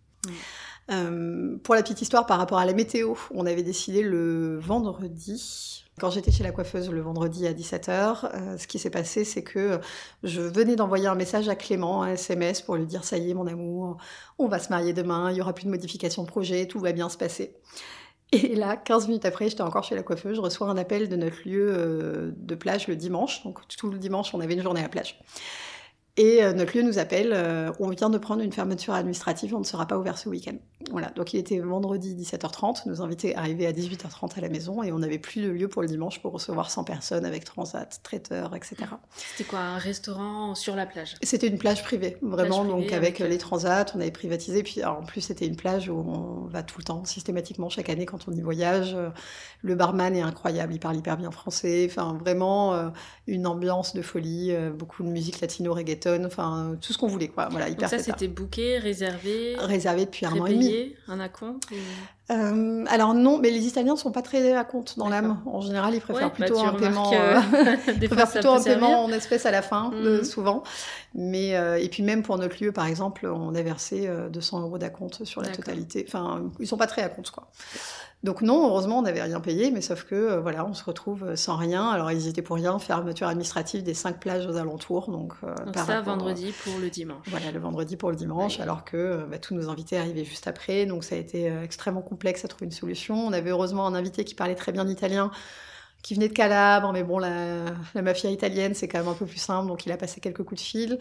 [0.89, 5.83] Euh, pour la petite histoire, par rapport à la météo, on avait décidé le vendredi.
[5.99, 9.43] Quand j'étais chez la coiffeuse le vendredi à 17h, euh, ce qui s'est passé, c'est
[9.43, 9.79] que
[10.23, 13.33] je venais d'envoyer un message à Clément, un SMS, pour lui dire Ça y est,
[13.33, 13.97] mon amour,
[14.37, 16.91] on va se marier demain, il y aura plus de modification de projet, tout va
[16.91, 17.55] bien se passer.
[18.33, 21.15] Et là, 15 minutes après, j'étais encore chez la coiffeuse, je reçois un appel de
[21.15, 23.43] notre lieu euh, de plage le dimanche.
[23.43, 25.19] Donc tout le dimanche, on avait une journée à la plage.
[26.17, 29.59] Et euh, notre lieu nous appelle, euh, on vient de prendre une fermeture administrative, on
[29.59, 30.55] ne sera pas ouvert ce week-end.
[30.91, 34.91] Voilà, donc il était vendredi 17h30, nos invités arrivaient à 18h30 à la maison et
[34.91, 38.55] on n'avait plus de lieu pour le dimanche pour recevoir 100 personnes avec transat, traiteur,
[38.55, 38.75] etc.
[39.15, 41.15] C'était quoi, un restaurant sur la plage?
[41.21, 44.11] C'était une plage privée, vraiment, Plage privée donc avec, avec, euh, les transats, on avait
[44.11, 47.69] privatisé, puis alors, en plus c'était une plage où on va tout le temps, systématiquement,
[47.69, 48.97] chaque année quand on y voyage.
[49.61, 52.89] Le barman est incroyable, il parle hyper bien français, enfin vraiment euh,
[53.25, 55.73] une ambiance de folie, euh, beaucoup de musique latino,
[56.25, 57.47] enfin tout ce qu'on voulait, quoi.
[57.49, 60.93] Voilà, Donc hyper ça, c'était booké, réservé, réservé depuis un an et demi.
[61.07, 61.75] un acompte ou-
[62.29, 65.39] Euh, alors non, mais les Italiens sont pas très à compte dans l'âme.
[65.45, 67.11] En général, ils préfèrent Ouais, plutôt un paiement.
[67.13, 70.23] euh, euh, ils préfèrent plutôt un paiement en espèces à la fin, euh, Mhm.
[70.25, 70.63] souvent.
[71.15, 74.59] Mais euh, et puis même pour notre lieu, par exemple, on a versé euh, 200
[74.61, 76.03] euros d'acompte sur la totalité.
[76.07, 77.47] Enfin, ils sont pas très à compte, quoi.
[78.23, 81.23] Donc non, heureusement, on n'avait rien payé, mais sauf que euh, voilà, on se retrouve
[81.23, 81.87] euh, sans rien.
[81.89, 85.33] Alors ils étaient pour rien, fermeture administrative des cinq plages aux alentours, donc.
[85.43, 87.19] euh, Donc par ça, rapport, euh, vendredi pour le dimanche.
[87.27, 88.63] voilà, le vendredi pour le dimanche, Ouais.
[88.63, 91.63] alors que euh, bah, tous nos invités arrivaient juste après, donc ça a été euh,
[91.63, 93.15] extrêmement complexe à trouver une solution.
[93.27, 95.29] On avait heureusement un invité qui parlait très bien l'italien,
[96.01, 99.25] qui venait de Calabre, mais bon, la, la mafia italienne, c'est quand même un peu
[99.27, 100.99] plus simple, donc il a passé quelques coups de fil.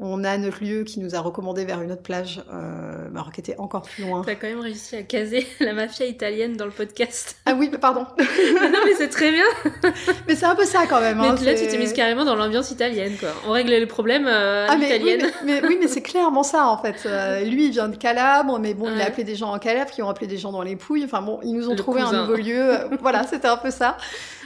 [0.00, 3.08] On a notre lieu qui nous a recommandé vers une autre plage, euh,
[3.38, 4.22] était encore plus loin.
[4.26, 7.36] T'as quand même réussi à caser la mafia italienne dans le podcast.
[7.46, 9.44] Ah oui, mais pardon, Mais non, mais c'est très bien.
[10.28, 11.18] mais c'est un peu ça quand même.
[11.20, 13.28] Mais hein, là, tu t'es mise carrément dans l'ambiance italienne, quoi.
[13.46, 16.66] On règle les problèmes euh, Ah, mais, oui, mais, mais- oui, mais c'est clairement ça
[16.68, 17.04] en fait.
[17.06, 19.90] Euh, lui, il vient de Calabre, mais bon, il a appelé des gens en Calabre
[19.90, 21.04] qui ont appelé des gens dans les Pouilles.
[21.04, 22.18] Enfin bon, ils nous ont Le trouvé cousin.
[22.18, 22.74] un nouveau lieu.
[22.74, 23.96] Euh, voilà, c'était un peu ça.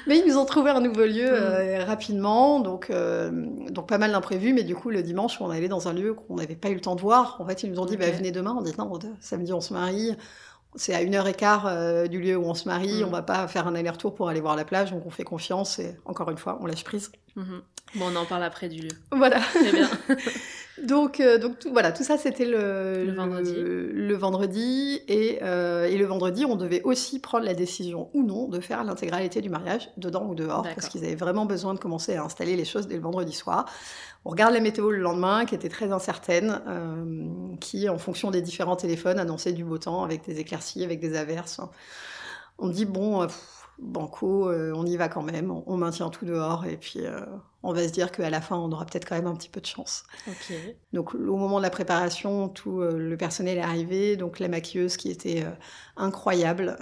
[0.08, 1.34] Mais ils nous ont trouvé un nouveau lieu Mm.
[1.34, 3.30] euh, rapidement, donc, euh,
[3.70, 4.52] donc pas mal d'imprévus.
[4.52, 6.80] Mais du coup, le dimanche, on allait dans un lieu qu'on n'avait pas eu le
[6.80, 7.40] temps de voir.
[7.40, 8.54] En fait, ils nous ont dit, bah, venez demain.
[8.58, 10.14] On dit, non, samedi, on se marie.
[10.74, 13.02] C'est à une heure et quart euh, du lieu où on se marie.
[13.02, 13.06] Mm.
[13.06, 14.90] On va pas faire un aller-retour pour aller voir la plage.
[14.90, 17.12] Donc on fait confiance et encore une fois, on lâche prise.
[17.36, 17.62] Mhm.
[17.96, 18.96] Bon, on en parle après du lieu.
[19.10, 19.40] Voilà.
[19.40, 19.90] Très bien.
[20.86, 23.54] Donc, euh, donc tout, voilà, tout ça c'était le, Le vendredi.
[23.54, 28.24] Le, le vendredi et, euh, et le vendredi, on devait aussi prendre la décision ou
[28.24, 31.78] non de faire l'intégralité du mariage, dedans ou dehors, parce qu'ils avaient vraiment besoin de
[31.78, 33.66] commencer à installer les choses dès le vendredi soir.
[34.24, 38.42] On regarde la météo le lendemain, qui était très incertaine, euh, qui, en fonction des
[38.42, 41.60] différents téléphones, annonçait du beau temps avec des éclaircies, avec des averses.
[42.58, 46.24] On dit bon, pff, banco, euh, on y va quand même, on, on maintient tout
[46.24, 47.20] dehors et puis euh,
[47.62, 49.60] on va se dire qu'à la fin, on aura peut-être quand même un petit peu
[49.60, 50.04] de chance.
[50.92, 54.96] Donc au moment de la préparation, tout euh, le personnel est arrivé, donc la maquilleuse
[54.96, 55.44] qui était
[55.96, 56.76] incroyable,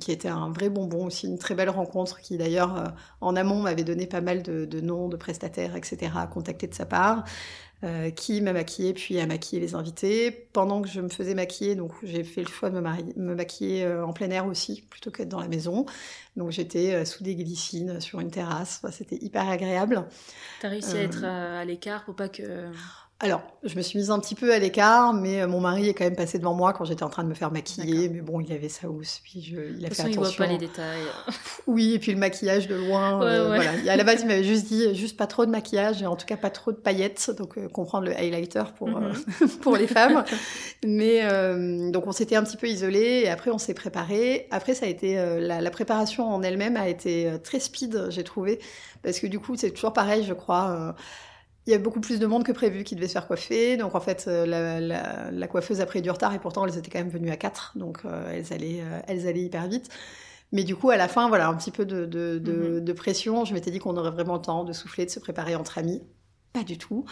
[0.00, 3.84] qui était un vrai bonbon aussi, une très belle rencontre, qui d'ailleurs en amont m'avait
[3.84, 6.12] donné pas mal de, de noms de prestataires, etc.
[6.16, 7.24] à contacter de sa part,
[7.84, 10.30] euh, qui m'a maquillée puis a maquillé les invités.
[10.30, 14.04] Pendant que je me faisais maquiller, donc j'ai fait le choix de me, maquiller euh,
[14.04, 15.84] en plein air aussi, plutôt qu'être dans la maison.
[16.36, 20.06] Donc j'étais euh, sous des glycines sur une terrasse, Enfin, c'était hyper agréable.
[20.60, 22.70] T'as réussi à être à, à l'écart pour pas que.
[23.18, 25.94] Alors, je me suis mise un petit peu à l'écart, mais euh, mon mari est
[25.94, 28.10] quand même passé devant moi quand j'étais en train de me faire maquiller.
[28.10, 30.16] Mais bon, il avait sa housse, puis je, il De a toute fait façon, il
[30.18, 30.44] voit attention.
[30.44, 31.00] pas les détails.
[31.66, 33.18] Oui, et puis le maquillage de loin.
[33.18, 33.56] Ouais, euh, ouais.
[33.56, 33.74] Voilà.
[33.78, 36.06] Et à la base, il m'avait juste dit, euh, juste pas trop de maquillage, et
[36.06, 39.12] en tout cas pas trop de paillettes, donc euh, comprendre le highlighter pour, euh,
[39.62, 40.22] pour les femmes.
[40.84, 41.22] Mais
[41.90, 44.46] donc on s'était un petit peu isolés, et après on s'est préparé.
[44.50, 48.58] Après, ça a été la, la préparation en elle-même a été très speed, j'ai trouvé,
[49.02, 50.94] parce que du coup, c'est toujours pareil, je crois.
[51.66, 53.76] Il y a beaucoup plus de monde que prévu qui devait se faire coiffer.
[53.76, 56.78] Donc en fait, euh, la, la- la coiffeuse a pris du retard et pourtant elles
[56.78, 57.72] étaient quand même venues à quatre.
[57.76, 59.88] Donc euh, elles, allaient, euh, elles allaient hyper vite.
[60.52, 63.44] Mais du coup, à la fin, voilà, un petit peu de, de, de- de pression.
[63.44, 66.02] Je m'étais dit qu'on aurait vraiment le temps de souffler, de se préparer entre amis.
[66.52, 67.04] Pas du tout.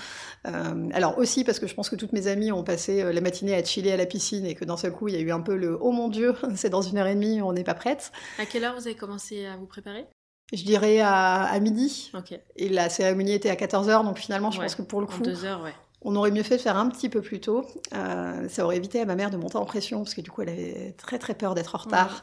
[0.47, 3.55] Euh, alors aussi parce que je pense que toutes mes amies ont passé la matinée
[3.55, 5.41] à chiller à la piscine et que d'un seul coup, il y a eu un
[5.41, 8.11] peu le «Oh mon Dieu, c'est dans une heure et demie, on n'est pas prête
[8.39, 10.07] À quelle heure vous avez commencé à vous préparer».
[10.53, 12.13] Je dirais à, à midi.
[12.57, 14.67] Et la cérémonie était à 14h, donc finalement, je Ouais.
[14.67, 15.73] pense que pour le coup, heures, ouais.
[16.03, 17.65] on aurait mieux fait de faire un petit peu plus tôt.
[17.95, 20.43] Euh, ça aurait évité à ma mère de monter en pression, parce que du coup,
[20.43, 22.23] elle avait très très peur d'être en retard.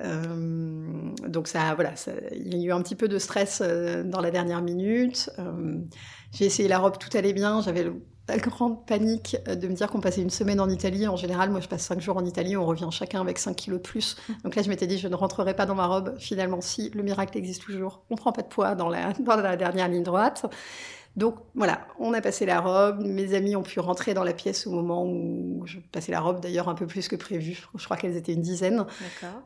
[0.00, 4.02] Euh, donc ça, voilà, ça- il y a eu un petit peu de stress euh,
[4.02, 5.30] dans la dernière minute.
[6.32, 7.62] J'ai essayé la robe, tout allait bien.
[7.62, 11.06] J'avais le- la grande panique euh, de me dire qu'on passait une semaine en Italie.
[11.06, 13.78] En général, moi, je passe cinq jours en Italie, on revient chacun avec 5 kilos
[13.78, 14.16] de plus.
[14.44, 16.14] Donc là, je m'étais dit, je ne rentrerai pas dans ma robe.
[16.18, 18.02] Finalement, si, le miracle existe toujours.
[18.10, 20.46] On prend pas de poids dans la, dans la dernière ligne droite.
[21.16, 23.00] Donc voilà, on a passé la robe.
[23.04, 26.40] Mes amis ont pu rentrer dans la pièce au moment où je passais la robe,
[26.40, 27.64] d'ailleurs un peu plus que prévu.
[27.76, 28.84] Je crois qu'elles étaient une dizaine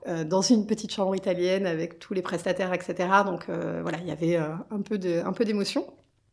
[0.06, 3.08] euh, dans une petite chambre italienne avec tous les prestataires, etc.
[3.26, 5.84] Donc euh, voilà, il y avait euh, un peu d'émotion.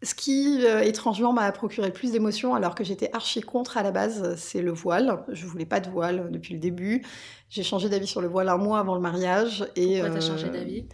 [0.03, 3.91] Ce qui, euh, étrangement, m'a procuré plus d'émotion, alors que j'étais archi contre à la
[3.91, 5.23] base, c'est le voile.
[5.29, 7.03] Je voulais pas de voile depuis le début.
[7.49, 9.65] J'ai changé d'avis sur le voile un mois avant le mariage.
[9.75, 10.85] Et, Pourquoi t'as euh, changé d'avis?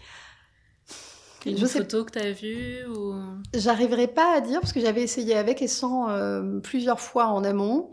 [1.45, 3.15] Une Je sais- photo que tu as vue ou...
[3.55, 7.43] J'arriverai pas à dire parce que j'avais essayé avec et sans euh, plusieurs fois en
[7.43, 7.89] amont.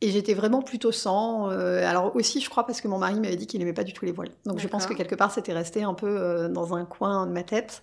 [0.00, 1.50] Et j'étais vraiment plutôt sans.
[1.50, 3.92] euh, alors aussi, je crois, parce que mon mari m'avait dit qu'il n'aimait pas du
[3.94, 4.32] tout les voiles.
[4.44, 7.32] Donc je pense que quelque part, c'était resté un peu euh, dans un coin de
[7.32, 7.80] ma tête.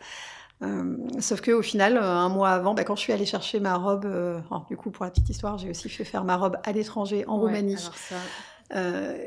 [0.63, 3.59] Euh, sauf que au final, euh, un mois avant, bah, quand je suis allée chercher
[3.59, 6.37] ma robe, euh, alors, du coup pour la petite histoire, j'ai aussi fait faire ma
[6.37, 8.15] robe à l'étranger en Ouais, Roumanie, ça,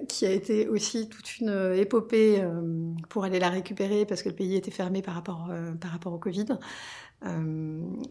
[0.08, 2.42] qui a été aussi toute une épopée
[3.10, 5.50] pour aller la récupérer parce que le pays était fermé par rapport,
[5.82, 6.46] par rapport au Covid.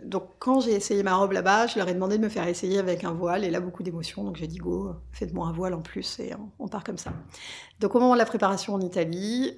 [0.03, 2.77] Donc quand j'ai essayé ma robe là-bas, je leur ai demandé de me faire essayer
[2.77, 4.23] avec un voile et là beaucoup d'émotions.
[4.23, 7.13] Donc j'ai dit go, faites-moi un voile en plus et on, on part comme ça.
[7.79, 9.55] Donc au moment de la préparation en Italie,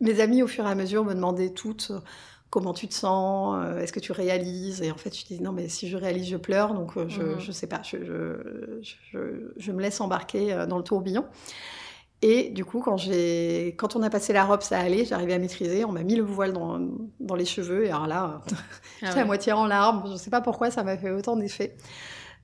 [0.00, 2.00] mes amis au fur et à mesure me demandaient toutes euh,
[2.50, 4.80] comment tu te sens, euh, est-ce que tu réalises?
[4.82, 7.22] Et en fait je dis non mais si je réalise je pleure donc euh, je,
[7.22, 7.38] Mhm.
[7.38, 7.96] je sais pas, je,
[8.82, 11.24] je, je- je me laisse embarquer dans le tourbillon.
[12.20, 15.38] Et du coup, quand, j'ai, quand on a passé la robe, ça allait, j'arrivais à
[15.38, 15.84] maîtriser.
[15.84, 16.80] On m'a mis le voile dans,
[17.20, 17.84] dans les cheveux.
[17.86, 18.42] Et alors là,
[19.02, 19.20] ah J'étais ouais.
[19.20, 21.76] à moitié en larmes, je ne sais pas pourquoi ça m'a fait autant d'effet.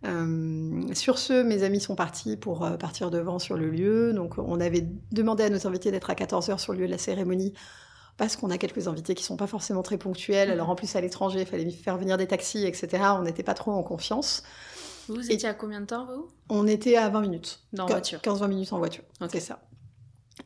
[0.05, 4.13] Euh, sur ce, mes amis sont partis pour euh, partir devant sur le lieu.
[4.13, 6.99] Donc, on avait demandé à nos invités d'être à 14h sur le lieu de la
[6.99, 7.55] cérémonie
[8.17, 10.51] parce qu'on a quelques invités qui sont pas forcément très ponctuels.
[10.51, 13.03] Alors, en plus, à l'étranger, il fallait faire venir des taxis, etc.
[13.19, 14.43] On n'était pas trop en confiance.
[15.09, 16.29] Vous étiez à combien de temps, vous?
[16.49, 17.61] On était à 20 minutes.
[17.73, 18.21] Dans Qu- voiture.
[18.21, 19.61] 15-20 minutes en voiture, c'est ça.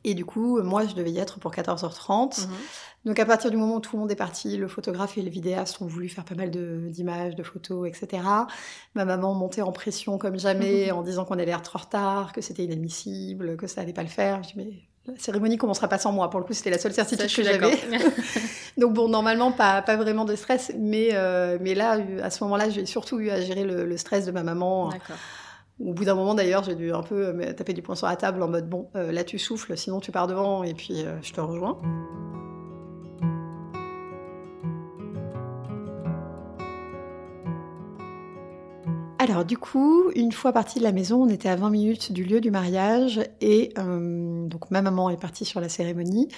[0.04, 2.46] Et du coup, moi, je devais y être pour 14h30.
[2.46, 2.54] Mhm.
[3.04, 5.30] Donc à partir du moment où tout le monde est parti, le photographe et le
[5.30, 8.22] vidéaste ont voulu faire pas mal d'images, de, photos, etc.
[8.94, 12.32] Ma maman montait en pression comme jamais en disant qu'on allait être trop en retard,
[12.32, 14.42] que c'était inadmissible, que ça allait pas le faire.
[14.42, 14.72] Je dis mais
[15.06, 16.28] la cérémonie commencera pas sans moi.
[16.28, 17.78] Pour le coup, c'était la seule certitude que j'avais.
[18.76, 22.68] Donc bon, normalement pas, pas vraiment de stress, mais euh, mais là à ce moment-là,
[22.68, 24.88] j'ai surtout eu à gérer le, le stress de ma maman.
[24.88, 25.16] D'accord.
[25.80, 28.08] Au bout d'un moment d'ailleurs, j'ai dû un peu euh, me taper du poing sur
[28.08, 31.04] la table en mode bon, euh, là tu souffles, sinon tu pars devant et puis
[31.04, 31.78] euh, je te rejoins.
[39.20, 42.24] Alors du coup, une fois parti de la maison, on était à 20 minutes du
[42.24, 46.28] lieu du mariage et euh, donc ma maman est partie sur la cérémonie.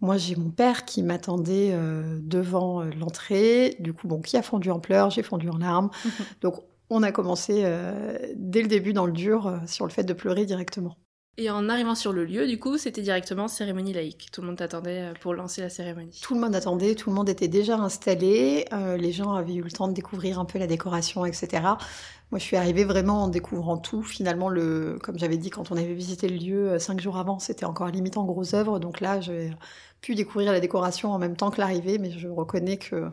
[0.00, 3.76] Moi, j'ai mon père qui m'attendait euh, devant l'entrée.
[3.80, 5.90] Du coup, bon, qui a fondu en pleurs, j'ai fondu en larmes.
[6.42, 6.56] Donc,
[6.90, 10.12] on a commencé euh, dès le début dans le dur euh, sur le fait de
[10.12, 10.96] pleurer directement.
[11.38, 14.30] Et en arrivant sur le lieu, du coup, c'était directement cérémonie laïque.
[14.32, 16.18] Tout le monde t'attendait euh, pour lancer la cérémonie.
[16.22, 19.60] Tout le monde attendait, tout le monde était déjà installé, euh, les gens avaient eu
[19.60, 21.62] le temps de découvrir un peu la décoration, etc.
[22.30, 24.02] Moi, je suis arrivée vraiment en découvrant tout.
[24.02, 27.66] Finalement, le, comme j'avais dit, quand on avait visité le lieu cinq jours avant, c'était
[27.66, 28.78] encore limite en gros œuvre.
[28.78, 29.50] Donc là, j'ai
[30.00, 33.10] pu découvrir la décoration en même temps que l'arrivée, mais je reconnais que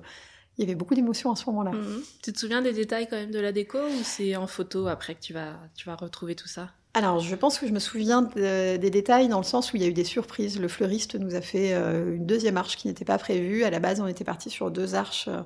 [0.57, 1.71] il y avait beaucoup d'émotions à ce moment-là.
[1.71, 2.01] Mhm.
[2.21, 5.15] Tu te souviens des détails quand même de la déco ou c'est en photo après
[5.15, 6.69] que tu vas, tu vas retrouver tout ça?
[6.95, 9.81] Alors, je pense que je me souviens de- des détails dans le sens où il
[9.81, 10.59] y a eu des surprises.
[10.59, 13.63] Le fleuriste nous a fait euh, une deuxième arche qui n'était pas prévue.
[13.63, 15.41] À la base, on était parti sur deux arches euh,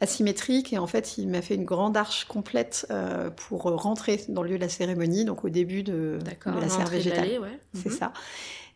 [0.00, 4.42] asymétriques et en fait, il m'a fait une grande arche complète euh, pour rentrer dans
[4.42, 7.38] le lieu de la cérémonie, donc au début de, la serre végétale.
[7.40, 7.58] ouais.
[7.72, 7.96] C'est Mhm.
[7.98, 8.12] ça.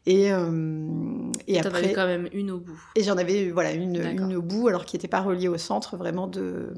[0.08, 2.80] Et, euh, et T'en avais après, quand même une au bout.
[2.96, 5.98] et j'en avais voilà une, une au bout, alors qui n'était pas reliée au centre,
[5.98, 6.72] vraiment de,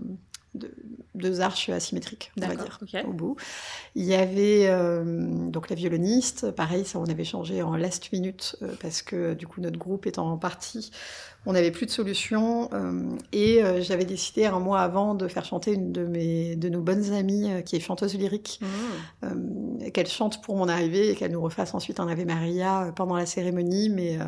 [0.55, 0.75] de-
[1.15, 3.37] deux arches asymétriques, on va dire, au bout.
[3.95, 5.03] Il y avait euh,
[5.51, 9.47] donc la violoniste, pareil, ça on avait changé en last minute euh, parce que du
[9.47, 10.91] coup notre groupe étant en partie,
[11.47, 15.73] on n'avait plus de solution euh, et j'avais décidé un mois avant de faire chanter
[15.73, 18.61] une de mes de nos bonnes amies qui est chanteuse lyrique
[19.25, 23.17] euh, qu'elle chante pour mon arrivée et qu'elle nous refasse ensuite un Ave Maria pendant
[23.17, 24.19] la cérémonie, mais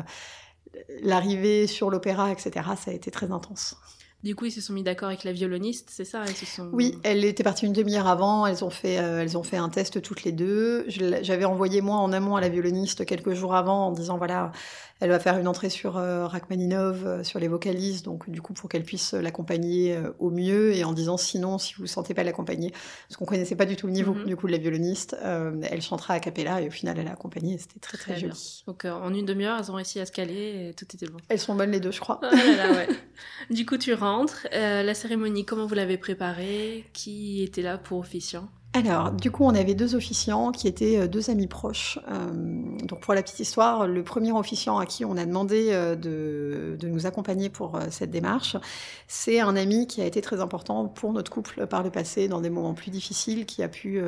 [1.01, 3.75] l'arrivée sur l'opéra, etc., ça a été très intense.
[4.23, 6.69] Du coup, ils se sont mis d'accord avec la violoniste, c'est ça se sont...
[6.71, 9.67] Oui, elle était partie une demi-heure avant, elles ont, fait, euh, elles ont fait un
[9.67, 10.85] test toutes les deux.
[10.87, 14.53] J'avais envoyé moi en amont à la violoniste quelques jours avant en disant voilà,
[15.03, 18.53] elle va faire une entrée sur euh, Rachmaninov, euh, sur les vocalises, donc du coup
[18.53, 22.13] pour qu'elle puisse l'accompagner euh, au mieux et en disant sinon si vous ne sentez
[22.13, 24.23] pas l'accompagner, parce qu'on connaissait pas du tout le niveau Mhm.
[24.23, 27.55] du coup de la violoniste, elle chantera a cappella et au final elle a accompagné
[27.55, 28.63] et c'était très très, joli.
[28.65, 31.17] Donc en une demi-heure, elles ont réussi à se caler et tout était bon.
[31.27, 32.19] Elles sont bonnes les deux je crois.
[32.21, 32.87] Là là, ouais.
[33.49, 34.47] Du coup, tu rentres.
[34.51, 36.85] La cérémonie, comment vous l'avez préparée?
[36.93, 38.47] Qui était là pour officiant?
[38.75, 41.99] Alors, du coup, on avait deux officiants qui étaient euh, deux amis proches.
[42.09, 42.31] Euh,
[42.85, 46.87] donc, pour la petite histoire, le premier officiant à qui on a demandé euh, de,
[46.87, 48.57] nous accompagner pour cette démarche,
[49.07, 52.41] c'est un ami qui a été très important pour notre couple par le passé, dans
[52.41, 54.01] des moments plus difficiles, qui a pu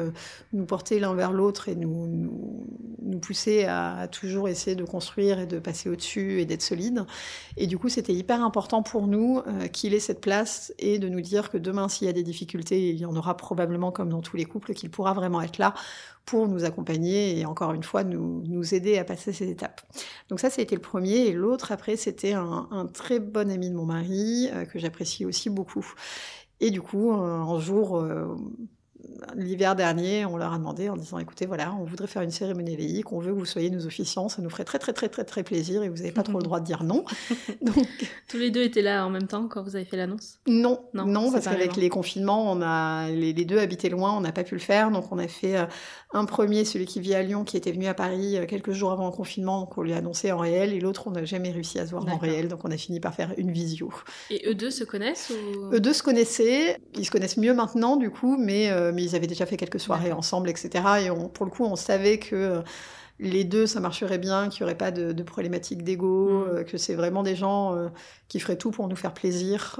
[0.51, 5.45] nous porter l'un vers l'autre et nous, nous, pousser à, toujours essayer de construire et
[5.45, 7.05] de passer au-dessus et d'être solide.
[7.55, 11.21] Et du coup, c'était hyper important pour nous qu'il ait cette place et de nous
[11.21, 14.21] dire que demain, s'il y a des difficultés, il y en aura probablement comme dans
[14.21, 15.73] tous les couples qu'il pourra vraiment être là
[16.25, 19.81] pour nous accompagner et encore une fois nous, aider à passer ces étapes.
[20.29, 21.27] Donc ça, c'était le premier.
[21.27, 25.49] Et l'autre, après, c'était un, très bon ami de mon mari euh, que j'apprécie aussi
[25.49, 25.85] beaucoup.
[26.61, 28.35] Et du coup, un jour, euh,
[29.35, 32.75] l'hiver dernier, on leur a demandé en disant écoutez, voilà, on voudrait faire une cérémonie
[32.75, 35.23] laïque, on veut que vous soyez nos officiants, ça nous ferait très très très très
[35.23, 37.05] très plaisir et vous n'avez pas trop le droit de dire non.
[37.61, 37.87] Donc
[38.27, 40.39] tous les deux étaient là en même temps quand vous avez fait l'annonce?
[40.47, 44.31] Non, non, non parce qu'avec les confinements, on a les, deux habitaient loin, on n'a
[44.31, 45.65] pas pu le faire, donc on a fait euh,
[46.13, 48.91] un premier, celui qui vit à Lyon, qui était venu à Paris euh, quelques jours
[48.91, 51.51] avant le confinement, donc on lui a annoncé en réel, et l'autre on n'a jamais
[51.51, 53.91] réussi à se voir en réel, donc on a fini par faire une visio.
[54.29, 55.73] Et eux deux se connaissent ou...
[55.75, 59.15] Eux deux se connaissaient, ils se connaissent mieux maintenant du coup, mais euh, mais ils
[59.15, 60.83] avaient déjà fait quelques soirées ensemble, etc.
[61.03, 62.61] Et on, pour le coup, on savait que euh,
[63.19, 66.47] les deux, ça marcherait bien, qu'il n'y aurait pas de, de problématique d'ego, mm.
[66.47, 67.89] euh, que c'est vraiment des gens euh,
[68.27, 69.79] qui feraient tout pour nous faire plaisir.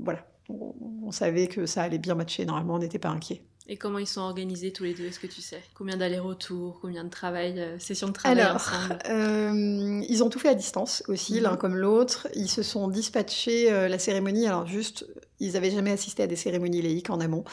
[0.00, 2.44] voilà, on, on, savait que ça allait bien matcher.
[2.46, 3.42] Normalement, on n'était pas inquiet.
[3.70, 5.62] Et comment ils sont organisés tous les deux Est-ce que tu sais?
[5.74, 8.96] Combien d'allers-retours Combien de travail Sessions de travail Alors, ensemble?
[10.08, 11.42] Ils ont tout fait à distance aussi, mm -hmm.
[11.42, 12.28] l'un comme l'autre.
[12.34, 14.46] Ils se sont dispatchés la cérémonie.
[14.46, 15.04] Alors juste,
[15.40, 17.44] ils n'avaient jamais assisté à des cérémonies laïques en amont.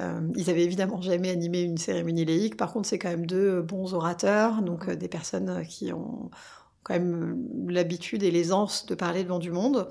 [0.00, 2.56] Euh, ils avaient évidemment jamais animé une cérémonie laïque.
[2.56, 6.30] Par contre, c'est quand même deux bons orateurs, donc euh, des personnes qui ont
[6.82, 9.88] quand même l'habitude et l'aisance de parler devant du monde.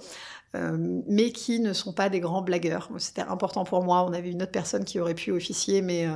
[0.55, 2.89] Euh, mais qui ne sont pas des grands blagueurs.
[2.97, 4.03] C'était important pour moi.
[4.03, 6.15] On avait une autre personne qui aurait pu officier, mais euh,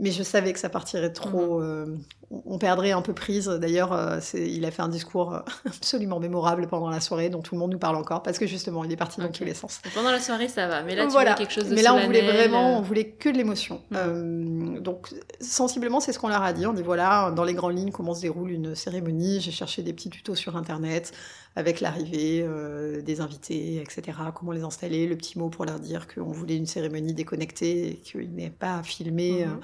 [0.00, 1.60] mais je savais que ça partirait trop.
[1.60, 1.96] Euh,
[2.30, 3.48] on perdrait un peu prise.
[3.48, 7.54] D'ailleurs, euh, il a fait un discours euh, absolument mémorable pendant la soirée, dont tout
[7.54, 9.80] le monde nous parle encore, parce que justement, il est parti dans tous les sens.
[9.84, 10.82] Et pendant la soirée, ça va.
[10.82, 11.34] Mais là, tu voilà.
[11.34, 13.82] quelque chose de Mais là, on voulait vraiment, on voulait que de l'émotion.
[13.90, 13.96] Mmh.
[13.96, 16.66] Euh, donc, sensiblement, c'est ce qu'on leur a dit.
[16.66, 19.40] On dit voilà, dans les grandes lignes, comment se déroule une cérémonie.
[19.40, 21.12] J'ai cherché des petits tutos sur Internet
[21.56, 24.18] avec l'arrivée euh, des invités, etc.
[24.34, 27.96] Comment les installer, le petit mot pour leur dire qu'on voulait une cérémonie déconnectée et
[27.96, 29.50] qu'il n'est pas à filmer mmh.
[29.50, 29.54] euh,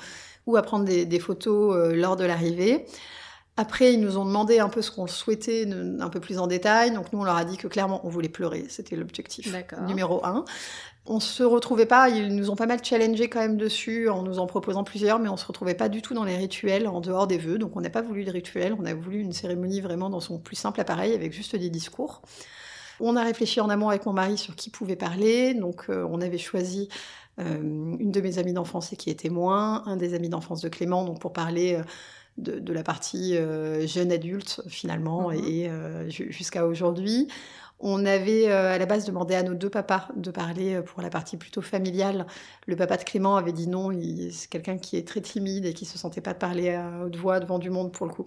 [0.47, 2.87] ou à prendre des, des photos euh, lors de l'arrivée.
[3.57, 6.91] Après, ils nous ont demandé un peu ce qu'on souhaitait un peu plus en détail.
[6.91, 8.67] Donc nous, on leur a dit que clairement, on voulait pleurer.
[8.69, 9.51] C'était l'objectif
[9.87, 10.45] numéro un.
[11.09, 14.41] On se retrouvait pas, ils nous ont pas mal challengé quand même dessus en nous
[14.41, 17.29] en proposant plusieurs, mais on se retrouvait pas du tout dans les rituels en dehors
[17.29, 17.59] des vœux.
[17.59, 20.39] Donc on n'a pas voulu de rituel, on a voulu une cérémonie vraiment dans son
[20.39, 22.23] plus simple appareil avec juste des discours.
[22.99, 25.55] On a réfléchi en amont avec mon mari sur qui pouvait parler.
[25.55, 26.89] Donc euh, on avait choisi
[27.39, 30.69] euh, une de mes amies d'enfance et qui est témoin, un des amis d'enfance de
[30.69, 31.83] Clément, donc pour parler euh,
[32.39, 33.35] de, de, la partie
[33.87, 36.07] jeune adulte finalement mm -hmm.
[36.07, 37.29] et jusqu'à aujourd'hui.
[37.79, 41.11] On avait euh, à la base demandé à nos deux papas de parler pour la
[41.11, 42.27] partie plutôt familiale.
[42.67, 43.91] Le papa de Clément avait dit non,
[44.33, 47.17] c'est quelqu'un qui est très timide et qui se sentait pas de parler à haute
[47.17, 48.25] voix devant du monde pour le coup.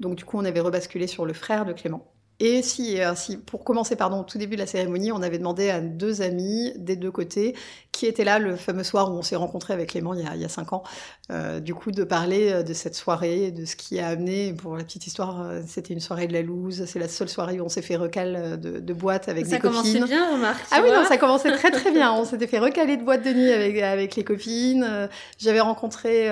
[0.00, 2.06] Donc du coup, on avait rebasculé sur le frère de Clément.
[2.38, 5.38] Et si, euh, si, pour commencer, pardon, au tout début de la cérémonie, on avait
[5.38, 7.56] demandé à deux amis des deux côtés
[7.96, 10.34] qui étaient là le fameux soir où on s'est rencontré avec Clément il y, a,
[10.34, 10.82] il y a cinq ans,
[11.30, 14.76] euh, du coup de parler euh, de cette soirée, de ce qui a amené, pour
[14.76, 17.64] la petite histoire, euh, c'était une soirée de la loose, c'est la seule soirée où
[17.64, 19.82] on s'est fait recal de, de boîte avec ça des copines.
[19.82, 20.66] Ça commençait bien, remarque.
[20.72, 22.12] Ah oui, non, ça commençait très très bien.
[22.16, 25.08] On s'était fait recaler de boîte de nuit avec, avec les copines.
[25.38, 26.30] J'avais rencontré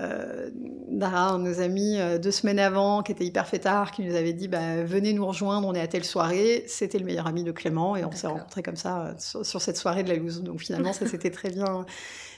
[0.00, 0.50] euh,
[0.90, 4.14] Dara, un de nos amis, euh, deux semaines avant, qui était hyper fêtard, qui nous
[4.14, 6.64] avait dit bah, venez nous rejoindre, on est à telle soirée.
[6.68, 9.62] C'était le meilleur ami de Clément et on s'est rencontrés comme ça euh, sur, sur,
[9.62, 10.42] cette soirée de la loose.
[10.42, 11.86] Donc finalement, ça s'était très bien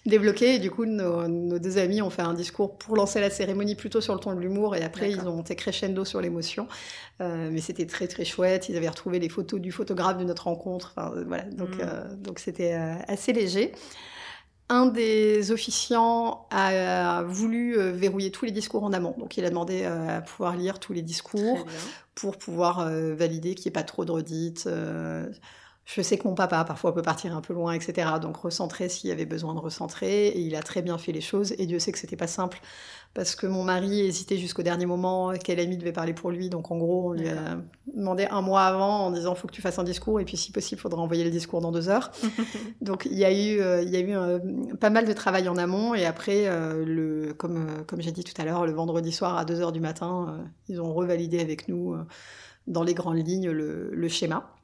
[0.07, 0.55] débloqué.
[0.55, 3.75] Et du coup, nos, nos, deux amis ont fait un discours pour lancer la cérémonie
[3.75, 6.69] plutôt sur le ton de l'humour et après ils ont monté crescendo sur l'émotion.
[7.21, 8.69] Euh, mais c'était très très chouette.
[8.69, 10.95] Ils avaient retrouvé les photos du photographe de notre rencontre.
[10.97, 11.81] Enfin, voilà, donc mm.
[11.81, 12.73] euh, donc c'était
[13.09, 13.73] assez léger
[14.71, 19.15] un des officiants a voulu euh, verrouiller tous les discours en amont.
[19.19, 21.67] Donc il a demandé euh, à pouvoir lire tous les discours
[22.15, 24.69] pour pouvoir euh, valider qu'il n'y ait pas trop de redites.
[25.93, 28.09] Je sais que mon papa, parfois, peut partir un peu loin, etc.
[28.23, 30.29] Donc, recentrer s'il y avait besoin de recentrer.
[30.29, 31.53] Et il a très bien fait les choses.
[31.59, 32.61] Et Dieu sait que c'était pas simple.
[33.13, 36.49] Parce que mon mari hésitait jusqu'au dernier moment quel ami devait parler pour lui.
[36.49, 37.59] Donc, en gros, on lui a
[37.93, 40.21] demandé un mois avant en disant faut que tu fasses un discours.
[40.21, 42.13] Et puis, si possible, il faudra envoyer le discours dans deux heures.
[42.81, 44.39] Donc, il y a eu, euh, il y a eu euh,
[44.79, 45.97] pas mal de travail en amont.
[45.97, 49.45] Et après, euh, le, comme, comme j'ai dit tout à l'heure, le vendredi soir à
[49.45, 51.97] 2 heures du matin, ils ont revalidé avec nous
[52.69, 54.55] dans les grandes lignes le, le schéma.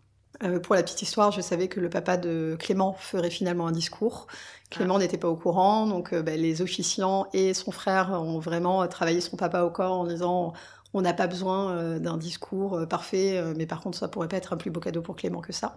[0.42, 3.72] Euh, pour la petite histoire, je savais que le papa de Clément ferait finalement un
[3.72, 4.27] discours.
[4.70, 4.99] Clément ah.
[4.99, 9.20] n'était pas au courant, donc euh, bah, les officiants et son frère ont vraiment travaillé
[9.20, 10.53] son papa au corps en disant
[10.94, 14.53] on n'a pas besoin euh, d'un discours parfait, mais par contre ça pourrait pas être
[14.53, 15.77] un plus beau cadeau pour Clément que ça.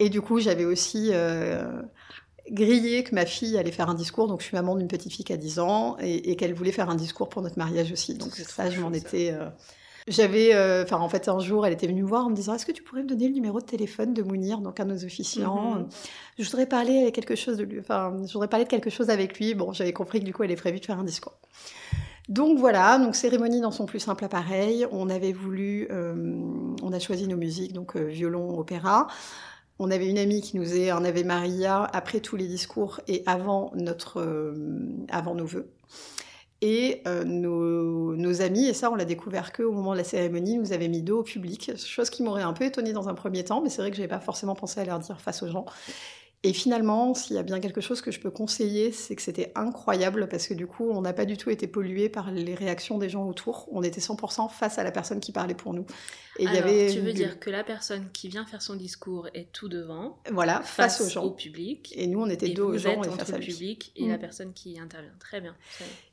[0.00, 1.12] Et du coup, j'avais aussi
[2.50, 5.24] grillé que ma fille allait faire un discours, donc je suis maman d'une petite fille
[5.24, 8.14] qui a 10 ans, et, et qu'elle voulait faire un discours pour notre mariage aussi.
[8.14, 9.34] Donc ça, je m'en étais
[10.06, 12.54] J'avais, euh, enfin en fait un jour, elle était venue me voir en me disant
[12.54, 14.92] est-ce que tu pourrais me donner le numéro de téléphone de Mounir, donc un de
[14.92, 15.76] nos officiants.
[15.76, 15.88] Mhm.
[16.38, 19.38] Je voudrais parler quelque chose de lui, enfin je voudrais parler de quelque chose avec
[19.38, 19.54] lui.
[19.54, 21.38] Bon, j'avais compris que du coup elle est prévue de faire un discours.
[22.28, 24.86] Donc voilà, donc cérémonie dans son plus simple appareil.
[24.92, 26.14] On avait voulu, euh,
[26.82, 29.08] on a choisi nos musiques, donc euh, violon, opéra.
[29.78, 33.22] On avait une amie qui nous est en Ave Maria après tous les discours et
[33.26, 34.54] avant notre, euh,
[35.10, 35.68] avant nos vœux.
[36.66, 40.56] Et euh, nos, amis, et ça on l'a découvert que au moment de la cérémonie,
[40.56, 43.44] nous avaient mis dos au public, chose qui m'aurait un peu étonnée dans un premier
[43.44, 45.66] temps, mais c'est vrai que j'avais pas forcément pensé à leur dire face aux gens.
[46.44, 49.50] Et finalement, s'il y a bien quelque chose que je peux conseiller, c'est que c'était
[49.54, 52.98] incroyable parce que du coup, on n'a pas du tout été pollué par les réactions
[52.98, 53.66] des gens autour.
[53.72, 55.86] On était 100% face à la personne qui parlait pour nous.
[56.38, 59.28] Et il y avait tu veux dire que la personne qui vient faire son discours
[59.34, 62.78] est tout devant, voilà, face, aux gens, au public, et nous on était dos aux
[62.78, 63.46] gens et face lui.
[63.46, 64.10] public et Mm.
[64.10, 65.12] la personne qui intervient.
[65.20, 65.54] Très bien.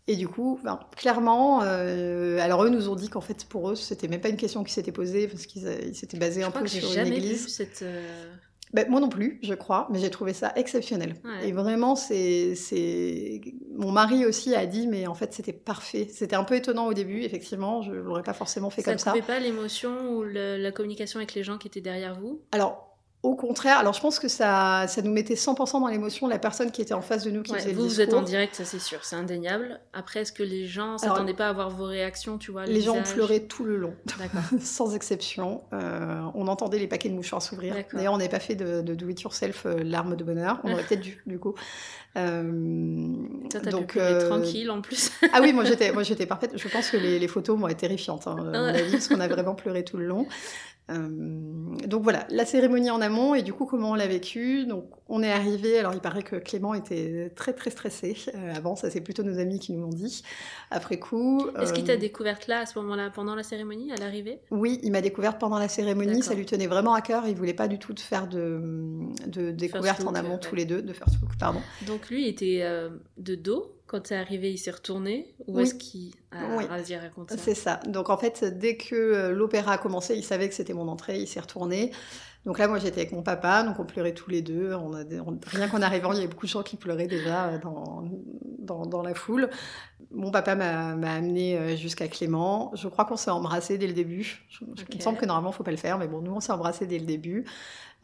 [0.08, 3.76] Et du coup, ben, clairement, euh, alors eux nous ont dit qu'en fait pour eux
[3.76, 6.62] c'était même pas une question qui s'était posée parce qu'ils s'étaient basés Je un crois
[6.62, 7.44] peu sur une église.
[7.44, 7.82] vu cette.
[7.82, 8.32] euh,
[8.74, 11.16] Ben, moi non plus, je crois, mais j'ai trouvé ça exceptionnel.
[11.26, 11.50] Ouais.
[11.50, 13.42] Et vraiment, c'est, c'est,
[13.76, 16.08] mon mari aussi a dit, mais en fait, c'était parfait.
[16.10, 19.00] C'était un peu étonnant au début, effectivement, je l'aurais pas forcément fait Ça comme ne
[19.00, 19.12] ça.
[19.12, 22.42] coupait pas l'émotion ou le- la communication avec les gens qui étaient derrière vous?
[22.52, 22.91] Alors,
[23.24, 26.72] au contraire, alors je pense que ça, ça nous mettait 100% dans l'émotion la personne
[26.72, 28.22] qui était en face de nous qui Ouais, faisait Vous, le vous êtes discours.
[28.24, 29.80] en direct, ça c'est sûr, c'est indéniable.
[29.94, 32.82] Après, est-ce que les gens s'attendaient pas à voir vos réactions, tu vois le Les
[32.82, 34.42] gens ont pleuré tout le long, D'accord.
[34.60, 35.62] sans exception.
[35.74, 37.76] Euh, on entendait les paquets de mouchoirs s'ouvrir.
[37.76, 37.98] D'accord.
[37.98, 40.60] D'ailleurs, on n'avait pas fait de, de do it yourself euh, l'arme de bonheur.
[40.64, 41.54] On aurait peut-être dû, du coup.
[42.18, 43.08] Euh,
[43.50, 45.12] Toi, donc, euh, tranquille en plus.
[45.34, 46.52] Ah oui, moi j'étais, moi j'étais parfaite.
[46.56, 48.80] Je pense que les, les photos m'ont été terrifiantes, hein, à mon Ouais.
[48.80, 50.28] avis, parce qu'on a vraiment pleuré tout le long.
[50.90, 51.08] Euh,
[51.88, 54.66] donc voilà, la cérémonie en amont et du coup comment on l'a vécu.
[54.66, 55.80] Donc on est arrivé.
[55.80, 58.18] Alors il paraît que Clément était très très stressé.
[58.36, 60.24] Euh, avant, ça c'est plutôt nos amis qui nous l'ont dit.
[60.70, 63.96] Après coup, Est-ce qu'il euh, t'a découverte là, à ce moment-là, pendant la cérémonie, à
[63.96, 64.40] l'arrivée?
[64.52, 66.24] Oui, il m'a découverte pendant la cérémonie.
[66.24, 67.28] Ça lui tenait vraiment à cœur.
[67.28, 68.62] Il voulait pas du tout de faire de,
[69.28, 70.40] de découverte en amont ouais.
[70.40, 71.62] tous les deux, de first look, pardon.
[71.88, 73.78] Donc lui était euh, de dos.
[73.92, 75.64] Quand t'es arrivé, il s'est retourné Ou Oui.
[75.64, 76.14] est-ce qu'il...
[76.32, 76.66] Ah, Oui.
[76.66, 77.38] Vas-y, raconte ça?
[77.38, 77.82] C'est ça.
[77.88, 81.20] Donc en fait, dès que euh, l'opéra a commencé, il savait que c'était mon entrée,
[81.20, 81.92] il s'est retourné.
[82.46, 84.74] Donc là, moi, j'étais avec mon papa, donc on pleurait tous les deux.
[84.74, 87.08] On a des- on- Rien qu'en arrivant, il y avait beaucoup de gens qui pleuraient
[87.08, 88.04] déjà euh, dans,
[88.60, 89.50] dans, dans la foule.
[90.10, 92.72] Mon papa m'a m'a amené euh, jusqu'à Clément.
[92.74, 94.42] Je crois qu'on s'est embrassés dès le début.
[94.50, 96.40] Je- Il me semble que normalement, il faut pas le faire, mais bon, nous, on
[96.40, 97.46] s'est embrassés dès le début.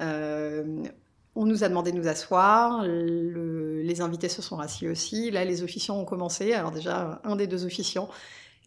[0.01, 0.83] Euh,
[1.37, 5.31] on nous a demandé de nous asseoir, le- les invités se sont assis aussi.
[5.31, 6.53] Là, les officiants ont commencé.
[6.53, 8.09] Alors déjà, un des deux officiants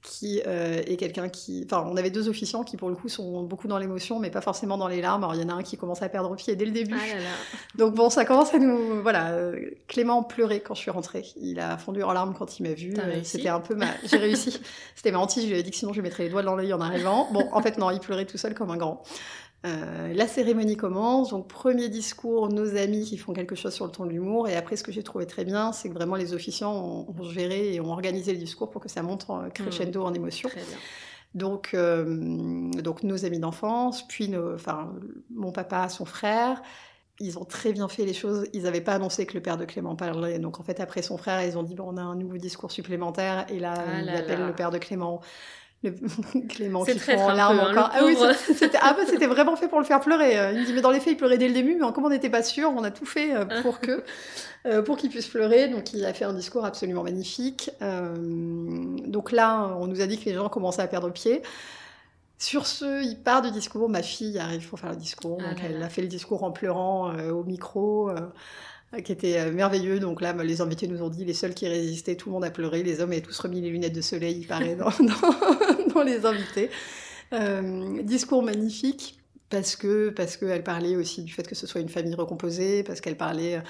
[0.02, 1.62] qui euh, est quelqu'un qui...
[1.66, 4.40] Enfin, on avait deux officiants qui, pour le coup, sont beaucoup dans l'émotion, mais pas
[4.40, 5.24] forcément dans les larmes.
[5.24, 6.96] Alors, il y en a un qui commence à perdre pied dès le début.
[6.98, 7.28] Ah là là.
[7.74, 9.02] Donc bon, ça commence à nous...
[9.02, 11.26] Voilà, euh, Clément pleurait quand je suis rentrée.
[11.36, 12.94] Il a fondu en larmes quand il m'a vue.
[12.98, 13.88] Euh, C'était un peu ma...
[14.06, 14.58] J'ai réussi.
[14.96, 16.56] C'était ma hantise, je lui ai dit que sinon je lui mettrais les doigts dans
[16.56, 17.28] l'œil en arrivant.
[17.30, 19.02] Bon, en fait, non, il pleurait tout seul comme un grand.
[19.66, 23.90] Euh, la cérémonie commence, donc premier discours, nos amis qui font quelque chose sur le
[23.92, 26.32] ton de l'humour, et après ce que j'ai trouvé très bien, c'est que vraiment les
[26.32, 30.02] officiants ont, ont géré et ont organisé le discours pour que ça monte en crescendo
[30.02, 30.48] en émotion.
[30.48, 30.78] Très bien.
[31.34, 34.92] Donc, euh, donc nos amis d'enfance, puis nos, enfin,
[35.30, 36.62] mon papa, son frère,
[37.20, 38.46] ils ont très bien fait les choses.
[38.54, 40.38] Ils n'avaient pas annoncé que le père de Clément parlait.
[40.38, 42.72] Donc en fait, après son frère, ils ont dit bon, on a un nouveau discours
[42.72, 43.44] supplémentaire.
[43.50, 44.46] Et là, Ah ils là appellent là.
[44.48, 45.20] le père de Clément.
[45.82, 45.92] Le...
[46.48, 47.90] Clément qui fond en larmes hein, encore.
[47.92, 48.16] ah oui,
[48.54, 50.38] c'était ah, bah, c'était vraiment fait pour le faire pleurer.
[50.38, 52.04] Euh, Il me dit mais dans les faits, il pleurait dès le début, mais comme
[52.04, 54.04] on n'était pas sûr, on a tout fait euh, pour que
[54.66, 55.68] euh, pour qu'il puisse pleurer.
[55.68, 57.70] Donc il a fait un discours absolument magnifique.
[57.80, 58.14] Euh,
[59.06, 61.42] donc là, on nous a dit que les gens commençaient à perdre pied.
[62.40, 63.90] Sur ce, il part du discours.
[63.90, 65.36] Ma fille arrive pour faire le discours.
[65.42, 65.86] Ah donc là elle là.
[65.86, 68.14] a fait le discours en pleurant euh, au micro, euh,
[69.04, 70.00] qui était euh, merveilleux.
[70.00, 72.50] Donc là, les invités nous ont dit les seuls qui résistaient, tout le monde a
[72.50, 72.82] pleuré.
[72.82, 76.70] Les hommes avaient tous remis les lunettes de soleil, il paraît, dans les invités.
[77.32, 79.19] Euh, discours magnifique.
[79.50, 83.00] Parce que parce qu'elle parlait aussi du fait que ce soit une famille recomposée, parce
[83.00, 83.60] qu'elle parlait euh,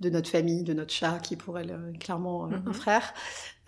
[0.00, 2.74] de notre famille, de notre chat, qui pour elle euh, est clairement euh, un Mhm.
[2.74, 3.14] frère,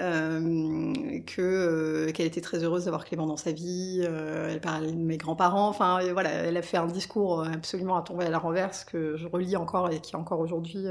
[0.01, 0.93] euh,
[1.27, 4.01] que euh, qu'elle était très heureuse d'avoir Clément dans sa vie.
[4.03, 5.69] euh, elle parlait de mes grands-parents.
[5.69, 9.29] Enfin voilà, elle a fait un discours absolument à tomber à la renverse que je
[9.29, 10.87] relis encore et qui encore aujourd'hui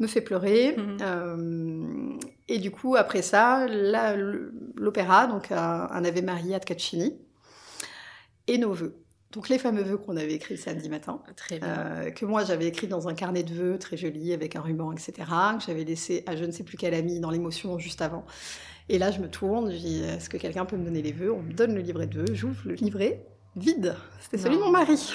[0.00, 0.76] me fait pleurer.
[0.76, 2.18] Mhm.
[2.48, 3.66] Et du coup après ça,
[4.76, 7.14] l'opéra, donc un, un Ave Maria de Caccini
[8.46, 9.03] et nos vœux.
[9.34, 11.68] Donc les fameux vœux qu'on avait écrits samedi matin, Très bien.
[11.68, 14.92] euh, que moi j'avais écrit dans un carnet de vœux très joli avec un ruban,
[14.92, 15.12] etc.,
[15.58, 18.24] que j'avais laissé à je ne sais plus quel ami dans l'émotion juste avant.
[18.88, 21.32] Et là je me tourne, je dis est-ce que quelqu'un peut me donner les vœux?
[21.32, 23.26] On me donne le livret de vœux, j'ouvre le livret
[23.56, 23.96] vide.
[24.20, 25.12] C'était celui de mon mari.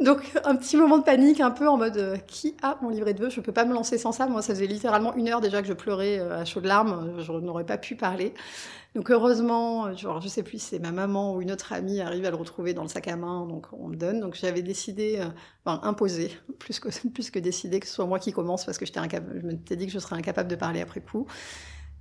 [0.00, 3.14] Donc un petit moment de panique, un peu en mode euh, qui a mon livret
[3.14, 3.30] de vœux?
[3.30, 4.26] Je peux pas me lancer sans ça.
[4.26, 7.14] Moi, ça faisait littéralement une heure déjà que je pleurais euh, à chaudes larmes.
[7.18, 8.34] Je n'aurais pas pu parler.
[8.94, 12.26] Donc heureusement, euh, genre je sais plus c'est ma maman ou une autre amie arrive
[12.26, 14.20] à le retrouver dans le sac à main, donc on me donne.
[14.20, 15.18] Donc j'avais décidé,
[15.64, 18.84] enfin imposé, plus que plus que décidé que ce soit moi qui commence parce que
[18.84, 19.40] j'étais incapable.
[19.40, 21.26] Je m'étais dit que je serais incapable de parler après coup.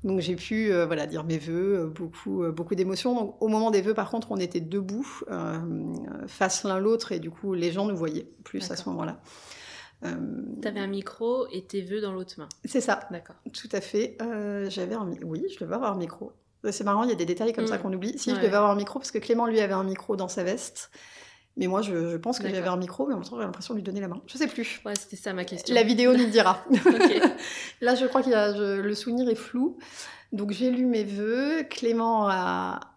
[0.06, 3.16] Donc j'ai pu euh, voilà dire mes vœux, euh, beaucoup euh, beaucoup d'émotions.
[3.16, 5.24] Donc au moment des vœux, par contre, on était debout,
[6.28, 9.20] face l'un l'autre, et du coup les gens nous voyaient plus à ce moment-là.
[10.03, 12.47] Tu avais un micro et tes vœux dans l'autre main.
[12.64, 12.99] C'est ça.
[13.10, 13.36] D'accord.
[13.51, 14.18] Tout à fait.
[14.70, 16.32] J'avais un oui, je devais avoir un micro.
[16.70, 17.82] C'est marrant, il y a des détails comme ça mm.
[17.82, 18.18] qu'on oublie.
[18.18, 20.43] Si je devais avoir un micro, parce que Clément lui avait un micro dans sa
[20.43, 20.91] veste.
[21.58, 23.80] Mais moi, je, pense que j'avais un micro, mais en même temps, j'ai l'impression de
[23.80, 24.22] lui donner la main.
[24.28, 24.82] Je sais plus.
[24.86, 25.74] Ouais, c'était ça ma question.
[25.74, 26.66] La vidéo nous le dira.
[27.82, 29.78] Là, je crois que le souvenir est flou.
[30.34, 31.64] Donc, j'ai lu mes vœux.
[31.70, 32.95] Clément a,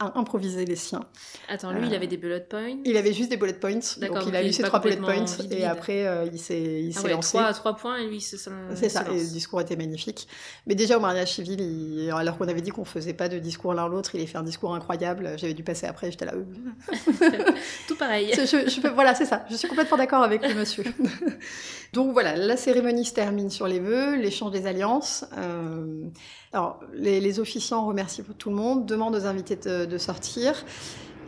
[0.00, 1.04] à improviser les siens.
[1.46, 3.74] Attends, lui, il euh, avait des bullet points Il avait juste des bullet points.
[4.00, 5.26] Donc, il a eu ses trois bullet points.
[5.50, 7.36] Et après, euh, il s'est il ah ouais, lancé.
[7.36, 8.50] Trois, trois points et lui, c'est ça.
[8.74, 9.04] C'est ça.
[9.10, 10.26] Et le discours était magnifique.
[10.66, 12.10] Mais déjà, au mariage civil, il...
[12.12, 14.42] alors qu'on avait dit qu'on faisait pas de discours l'un l'autre, il a fait un
[14.42, 15.34] discours incroyable.
[15.36, 16.32] J'avais dû passer après, j'étais là.
[16.34, 17.52] Euh.
[17.86, 18.32] Tout pareil.
[18.32, 19.44] Je, Voilà, c'est ça.
[19.50, 20.84] Je suis complètement d'accord avec le monsieur.
[21.92, 25.26] donc voilà, la cérémonie se termine sur les vœux, l'échange des alliances.
[26.52, 30.64] Alors, les, les, officiants remercient tout le monde, demandent aux invités de, sortir.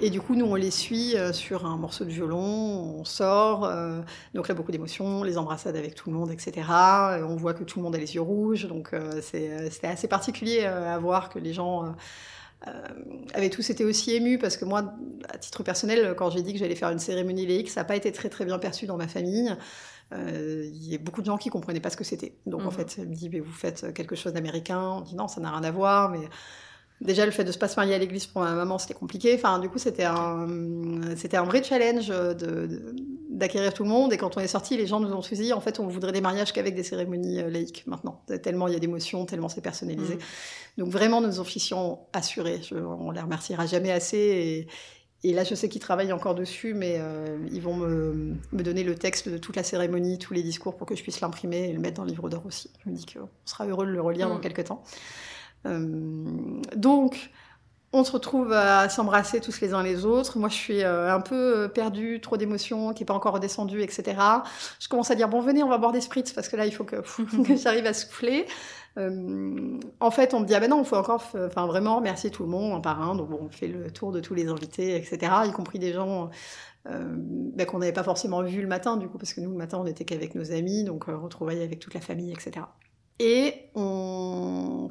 [0.01, 2.41] Et du coup, nous, on les suit euh, sur un morceau de violon,
[2.99, 3.65] on sort.
[3.65, 4.01] Euh,
[4.35, 6.67] donc là, beaucoup d'émotions, les embrassades avec tout le monde, etc.
[7.23, 8.67] on voit que tout le monde a les yeux rouges.
[8.67, 11.95] Donc euh, c'était assez particulier à voir que les gens
[13.35, 14.39] avaient tous été aussi émus.
[14.39, 14.93] Parce que moi,
[15.33, 17.97] à titre personnel, quand j'ai dit que j'allais faire une cérémonie laïque, ça n'a pas
[17.97, 19.57] été très très bien perçu dans ma famille.
[20.13, 22.35] Euh, il y a beaucoup de gens qui comprenaient pas ce que c'était.
[22.47, 22.73] Donc en mhm.
[22.73, 24.81] fait, elle me dit, mais vous faites quelque chose d'américain.
[24.81, 26.11] On dit non, ça n'a rien à voir.
[26.11, 26.29] Mais
[27.03, 29.35] déjà, le fait de se passer marier à l'église pour ma maman, c'était compliqué.
[29.35, 30.47] Enfin, du coup, c'était un,
[31.17, 32.95] c'était un vrai challenge de,
[33.29, 34.13] d'acquérir tout le monde.
[34.13, 36.21] Et quand on est sorti, les gens nous ont dit, en fait, on voudrait des
[36.21, 38.23] mariages qu'avec des cérémonies euh, laïques maintenant.
[38.43, 40.15] Tellement il y a d'émotions, tellement c'est personnalisé.
[40.15, 40.21] Mhm.
[40.79, 42.61] Donc vraiment, nos officiants assurés.
[42.73, 44.17] on les remerciera jamais assez.
[44.17, 44.69] Et,
[45.25, 48.97] et là, je sais qu'ils travaillent encore dessus, mais euh, ils vont me, donner le
[48.97, 51.79] texte de toute la cérémonie, tous les discours pour que je puisse l'imprimer et le
[51.79, 52.71] mettre dans le livre d'or aussi.
[52.85, 54.41] Je me dis qu'on sera heureux de le relire dans mm.
[54.41, 54.83] quelques temps.
[55.67, 57.31] Euh, donc,
[57.93, 60.39] on se retrouve à s'embrasser tous les uns les autres.
[60.39, 64.17] Moi, je suis euh, un peu perdue, trop d'émotions, qui n'est pas encore redescendue, etc.
[64.81, 66.73] Je commence à dire, bon, venez, on va boire des spritz, parce que là, il
[66.73, 66.97] faut que,
[67.57, 68.47] j'arrive à souffler.
[68.99, 72.31] Euh, en fait, on me dit, ah ben non, il faut encore enfin, vraiment remercier
[72.31, 73.15] tout le monde un par un.
[73.15, 76.31] Donc, bon, on fait le tour de tous les invités, etc., y compris des gens
[76.89, 79.57] euh, ben, qu'on n'avait pas forcément vus le matin, du coup, parce que nous, le
[79.57, 82.67] matin, on n'était qu'avec nos amis, donc euh, retrouvailles avec toute la famille, etc.
[83.21, 83.92] Et on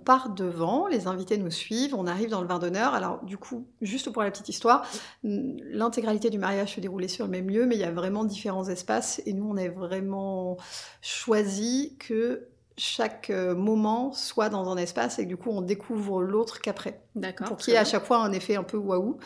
[0.04, 2.94] part devant, les invités nous suivent, on arrive dans le vin d'honneur.
[2.94, 4.86] Alors du coup, juste pour la petite histoire,
[5.24, 8.68] l'intégralité du mariage se déroulait sur le même lieu, mais il y a vraiment différents
[8.68, 9.22] espaces.
[9.26, 10.58] Et nous, on a vraiment
[11.02, 12.48] choisi que
[12.78, 17.02] chaque euh, moment soit dans un espace et que du coup on découvre l'autre qu'après.
[17.16, 17.48] D'accord.
[17.48, 19.18] Pour qu'il y ait à chaque fois un effet un peu waouh.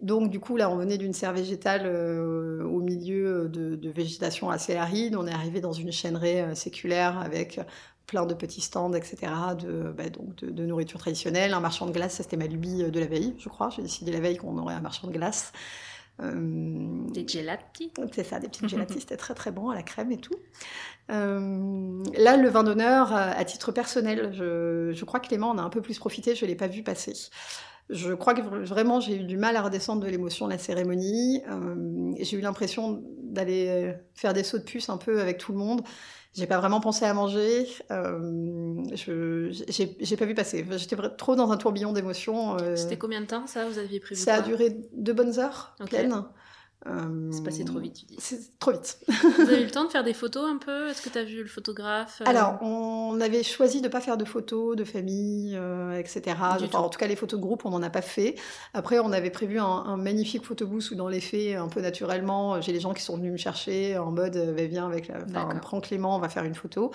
[0.00, 4.74] Donc du coup là on venait d'une serre végétale euh, au milieu de, végétation assez
[4.74, 5.16] aride.
[5.16, 7.60] On est arrivé dans une chaînerie euh, séculaire avec
[8.08, 9.18] plein de petits stands, etc.
[9.60, 11.54] De, bah, donc de, nourriture traditionnelle.
[11.54, 13.68] Un marchand de glace, ça c'était ma lubie de la veille, je crois.
[13.70, 15.52] J'ai décidé la veille qu'on aurait un marchand de glace.
[16.18, 20.18] des gelati C'est ça, des petites gelatis, c'était très très bon à la crème et
[20.18, 20.34] tout.
[21.10, 25.58] Euh, là, le vin d'honneur, euh, à titre personnel, je, je, crois que Clément en
[25.58, 27.12] a un peu plus profité, je ne l'ai pas vu passer.
[27.90, 31.42] Je crois que vraiment j'ai eu du mal à redescendre de l'émotion de la cérémonie.
[31.48, 35.58] Euh, j'ai eu l'impression d'aller faire des sauts de puce un peu avec tout le
[35.58, 35.82] monde.
[36.38, 37.66] J'ai pas vraiment pensé à manger.
[37.90, 40.64] Euh, je j'ai pas vu passer.
[40.70, 42.56] J'étais trop dans un tourbillon d'émotions.
[42.76, 46.24] C'était combien de temps ça Vous aviez prévu Ça a duré deux bonnes heures pleines.
[46.88, 48.16] Euh, c'est passé trop vite, tu dis.
[48.18, 48.98] C'est trop vite.
[49.08, 50.88] Vous avez eu le temps de faire des photos un peu?
[50.88, 54.00] Est-ce que tu as vu le photographe euh Alors, on avait choisi de ne pas
[54.00, 56.36] faire de photos de famille, euh, etc.
[56.74, 58.36] en tout cas, les photos de groupe, on n'en a pas fait.
[58.74, 62.72] Après, on avait prévu un, magnifique photobooth où, dans les faits, un peu naturellement, j'ai
[62.72, 65.18] les gens qui sont venus me chercher en mode viens avec la.
[65.24, 66.90] Enfin, prends Clément, on va faire une photo.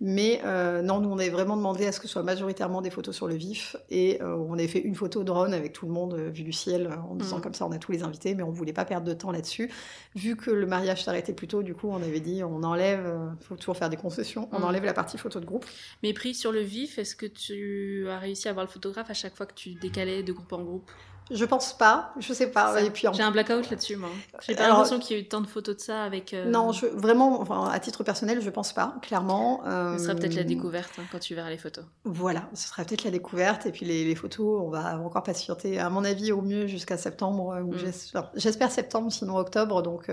[0.00, 0.40] Mais
[0.82, 3.26] non, nous, on avait vraiment demandé à ce que ce soit majoritairement des photos sur
[3.26, 3.76] le vif.
[3.90, 7.14] Et on avait fait une photo drone avec tout le monde vu du ciel en
[7.14, 7.40] disant mmh.
[7.42, 9.70] comme ça, on a tous les invités, mais on voulait pas perdre de temps là-dessus.
[10.14, 13.06] Vu que le mariage s'arrêtait plus tôt, du coup, on avait dit on enlève, il
[13.06, 14.64] euh, faut toujours faire des concessions, on mm.
[14.64, 15.64] enlève la partie photo de groupe.
[16.02, 19.14] Mais pris sur le vif, est-ce que tu as réussi à voir le photographe à
[19.14, 20.90] chaque fois que tu décalais de groupe en groupe?
[21.30, 22.80] Je pense pas, je sais pas.
[22.82, 24.08] Et puis J'ai un blackout là-dessus, moi.
[24.40, 26.32] J'ai pas l'impression qu'il y ait eu tant de photos de ça avec.
[26.32, 26.86] Euh, non, je...
[26.86, 29.62] vraiment, enfin, à titre personnel, je pense pas, clairement.
[29.64, 31.84] Ce sera peut-être la découverte hein, quand tu verras les photos.
[32.04, 33.66] Voilà, ce sera peut-être la découverte.
[33.66, 36.96] Et puis les, les, photos, on va encore patienter, à mon avis, au mieux jusqu'à
[36.96, 37.58] septembre.
[37.64, 38.22] Ou mm.
[38.36, 39.82] J'espère septembre, sinon octobre.
[39.82, 40.10] Donc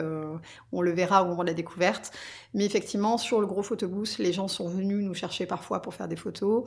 [0.72, 2.12] on le verra au moment de la découverte.
[2.54, 6.08] Mais effectivement, sur le gros photobooth, les gens sont venus nous chercher parfois pour faire
[6.08, 6.64] des photos.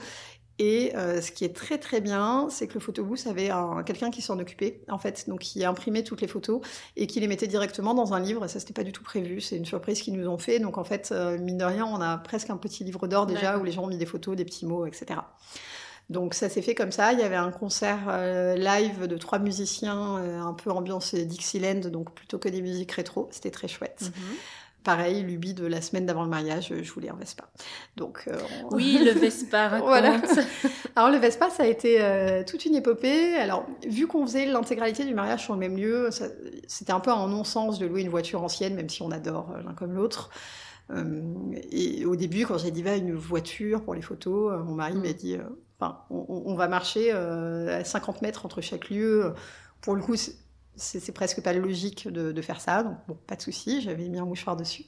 [0.58, 3.50] Et euh, ce qui est très très bien, c'est que le photobooth avait
[3.84, 6.60] quelqu'un qui s'en occupait, en fait, donc qui imprimait toutes les photos
[6.96, 8.44] et qui les mettait directement dans un livre.
[8.44, 9.40] Et ça, c'était pas du tout prévu.
[9.40, 10.58] C'est une surprise qu'ils nous ont fait.
[10.58, 13.58] Donc en fait, euh, mine de rien, on a presque un petit livre d'or déjà
[13.58, 15.20] où les gens ont mis des photos, des petits mots, etc.
[16.08, 17.12] Donc ça s'est fait comme ça.
[17.12, 22.14] Il y avait un concert euh, live de trois musiciens, un peu ambiance Dixieland, donc
[22.14, 23.28] plutôt que des musiques rétro.
[23.30, 24.10] C'était très chouette.
[24.16, 24.36] Mhm.
[24.86, 27.42] Pareil, lubie de la semaine d'avant le mariage, je voulais un Vespa.
[27.96, 28.38] Donc, euh,
[28.70, 29.88] Oui, le Vespa, raconte.
[29.88, 30.22] voilà.
[30.94, 33.34] Alors le Vespa, ça a été euh, toute une épopée.
[33.34, 36.10] Alors, vu qu'on faisait l'intégralité du mariage sur le même lieu,
[36.68, 39.62] c'était un peu un non-sens de louer une voiture ancienne, même si on adore euh,
[39.64, 40.30] l'un comme l'autre.
[41.72, 45.02] et au début, quand j'ai dit va une voiture pour les photos, mon mari mm.
[45.02, 45.36] m'a dit,
[45.80, 49.34] enfin, on, on, va marcher à 50 mètres entre chaque lieu.
[49.80, 50.14] Pour le coup,
[50.76, 54.24] c'est presque pas logique de, faire ça, donc bon, pas de souci, j'avais mis un
[54.24, 54.84] mouchoir dessus.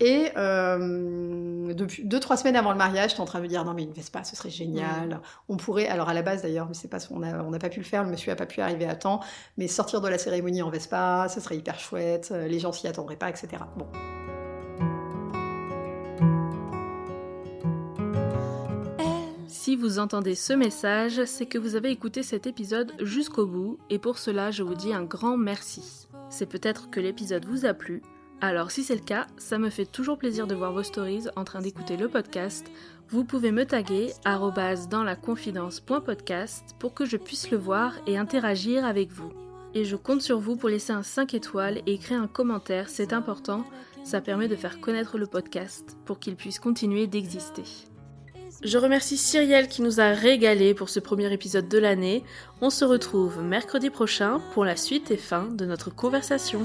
[0.00, 3.64] Et euh, depuis deux trois semaines avant le mariage, j'étais en train de me dire
[3.64, 5.20] non mais une Vespa, ce serait génial.
[5.48, 7.68] On pourrait, alors à la base d'ailleurs, mais c'est pas, on n'a on a pas
[7.68, 9.20] pu le faire, le monsieur a pas pu arriver à temps,
[9.58, 12.30] mais sortir de la cérémonie en Vespa, ce serait hyper chouette.
[12.30, 13.62] Les gens s'y attendraient pas, etc.
[13.76, 13.86] Bon.
[19.82, 24.16] Vous entendez ce message, c'est que vous avez écouté cet épisode jusqu'au bout et pour
[24.16, 26.06] cela je vous dis un grand merci.
[26.30, 28.00] C'est peut-être que l'épisode vous a plu,
[28.40, 31.42] alors si c'est le cas, ça me fait toujours plaisir de voir vos stories en
[31.42, 32.70] train d'écouter le podcast.
[33.08, 38.84] Vous pouvez me taguer dans la confidence.podcast pour que je puisse le voir et interagir
[38.84, 39.32] avec vous.
[39.74, 43.12] Et je compte sur vous pour laisser un 5 étoiles et écrire un commentaire, c'est
[43.12, 43.64] important,
[44.04, 47.91] ça permet de faire connaître le podcast pour qu'il puisse continuer d'exister.
[48.64, 52.22] Je remercie Cyrielle qui nous a régalé pour ce premier épisode de l'année.
[52.60, 56.60] On se retrouve mercredi prochain pour la suite et fin de notre conversation.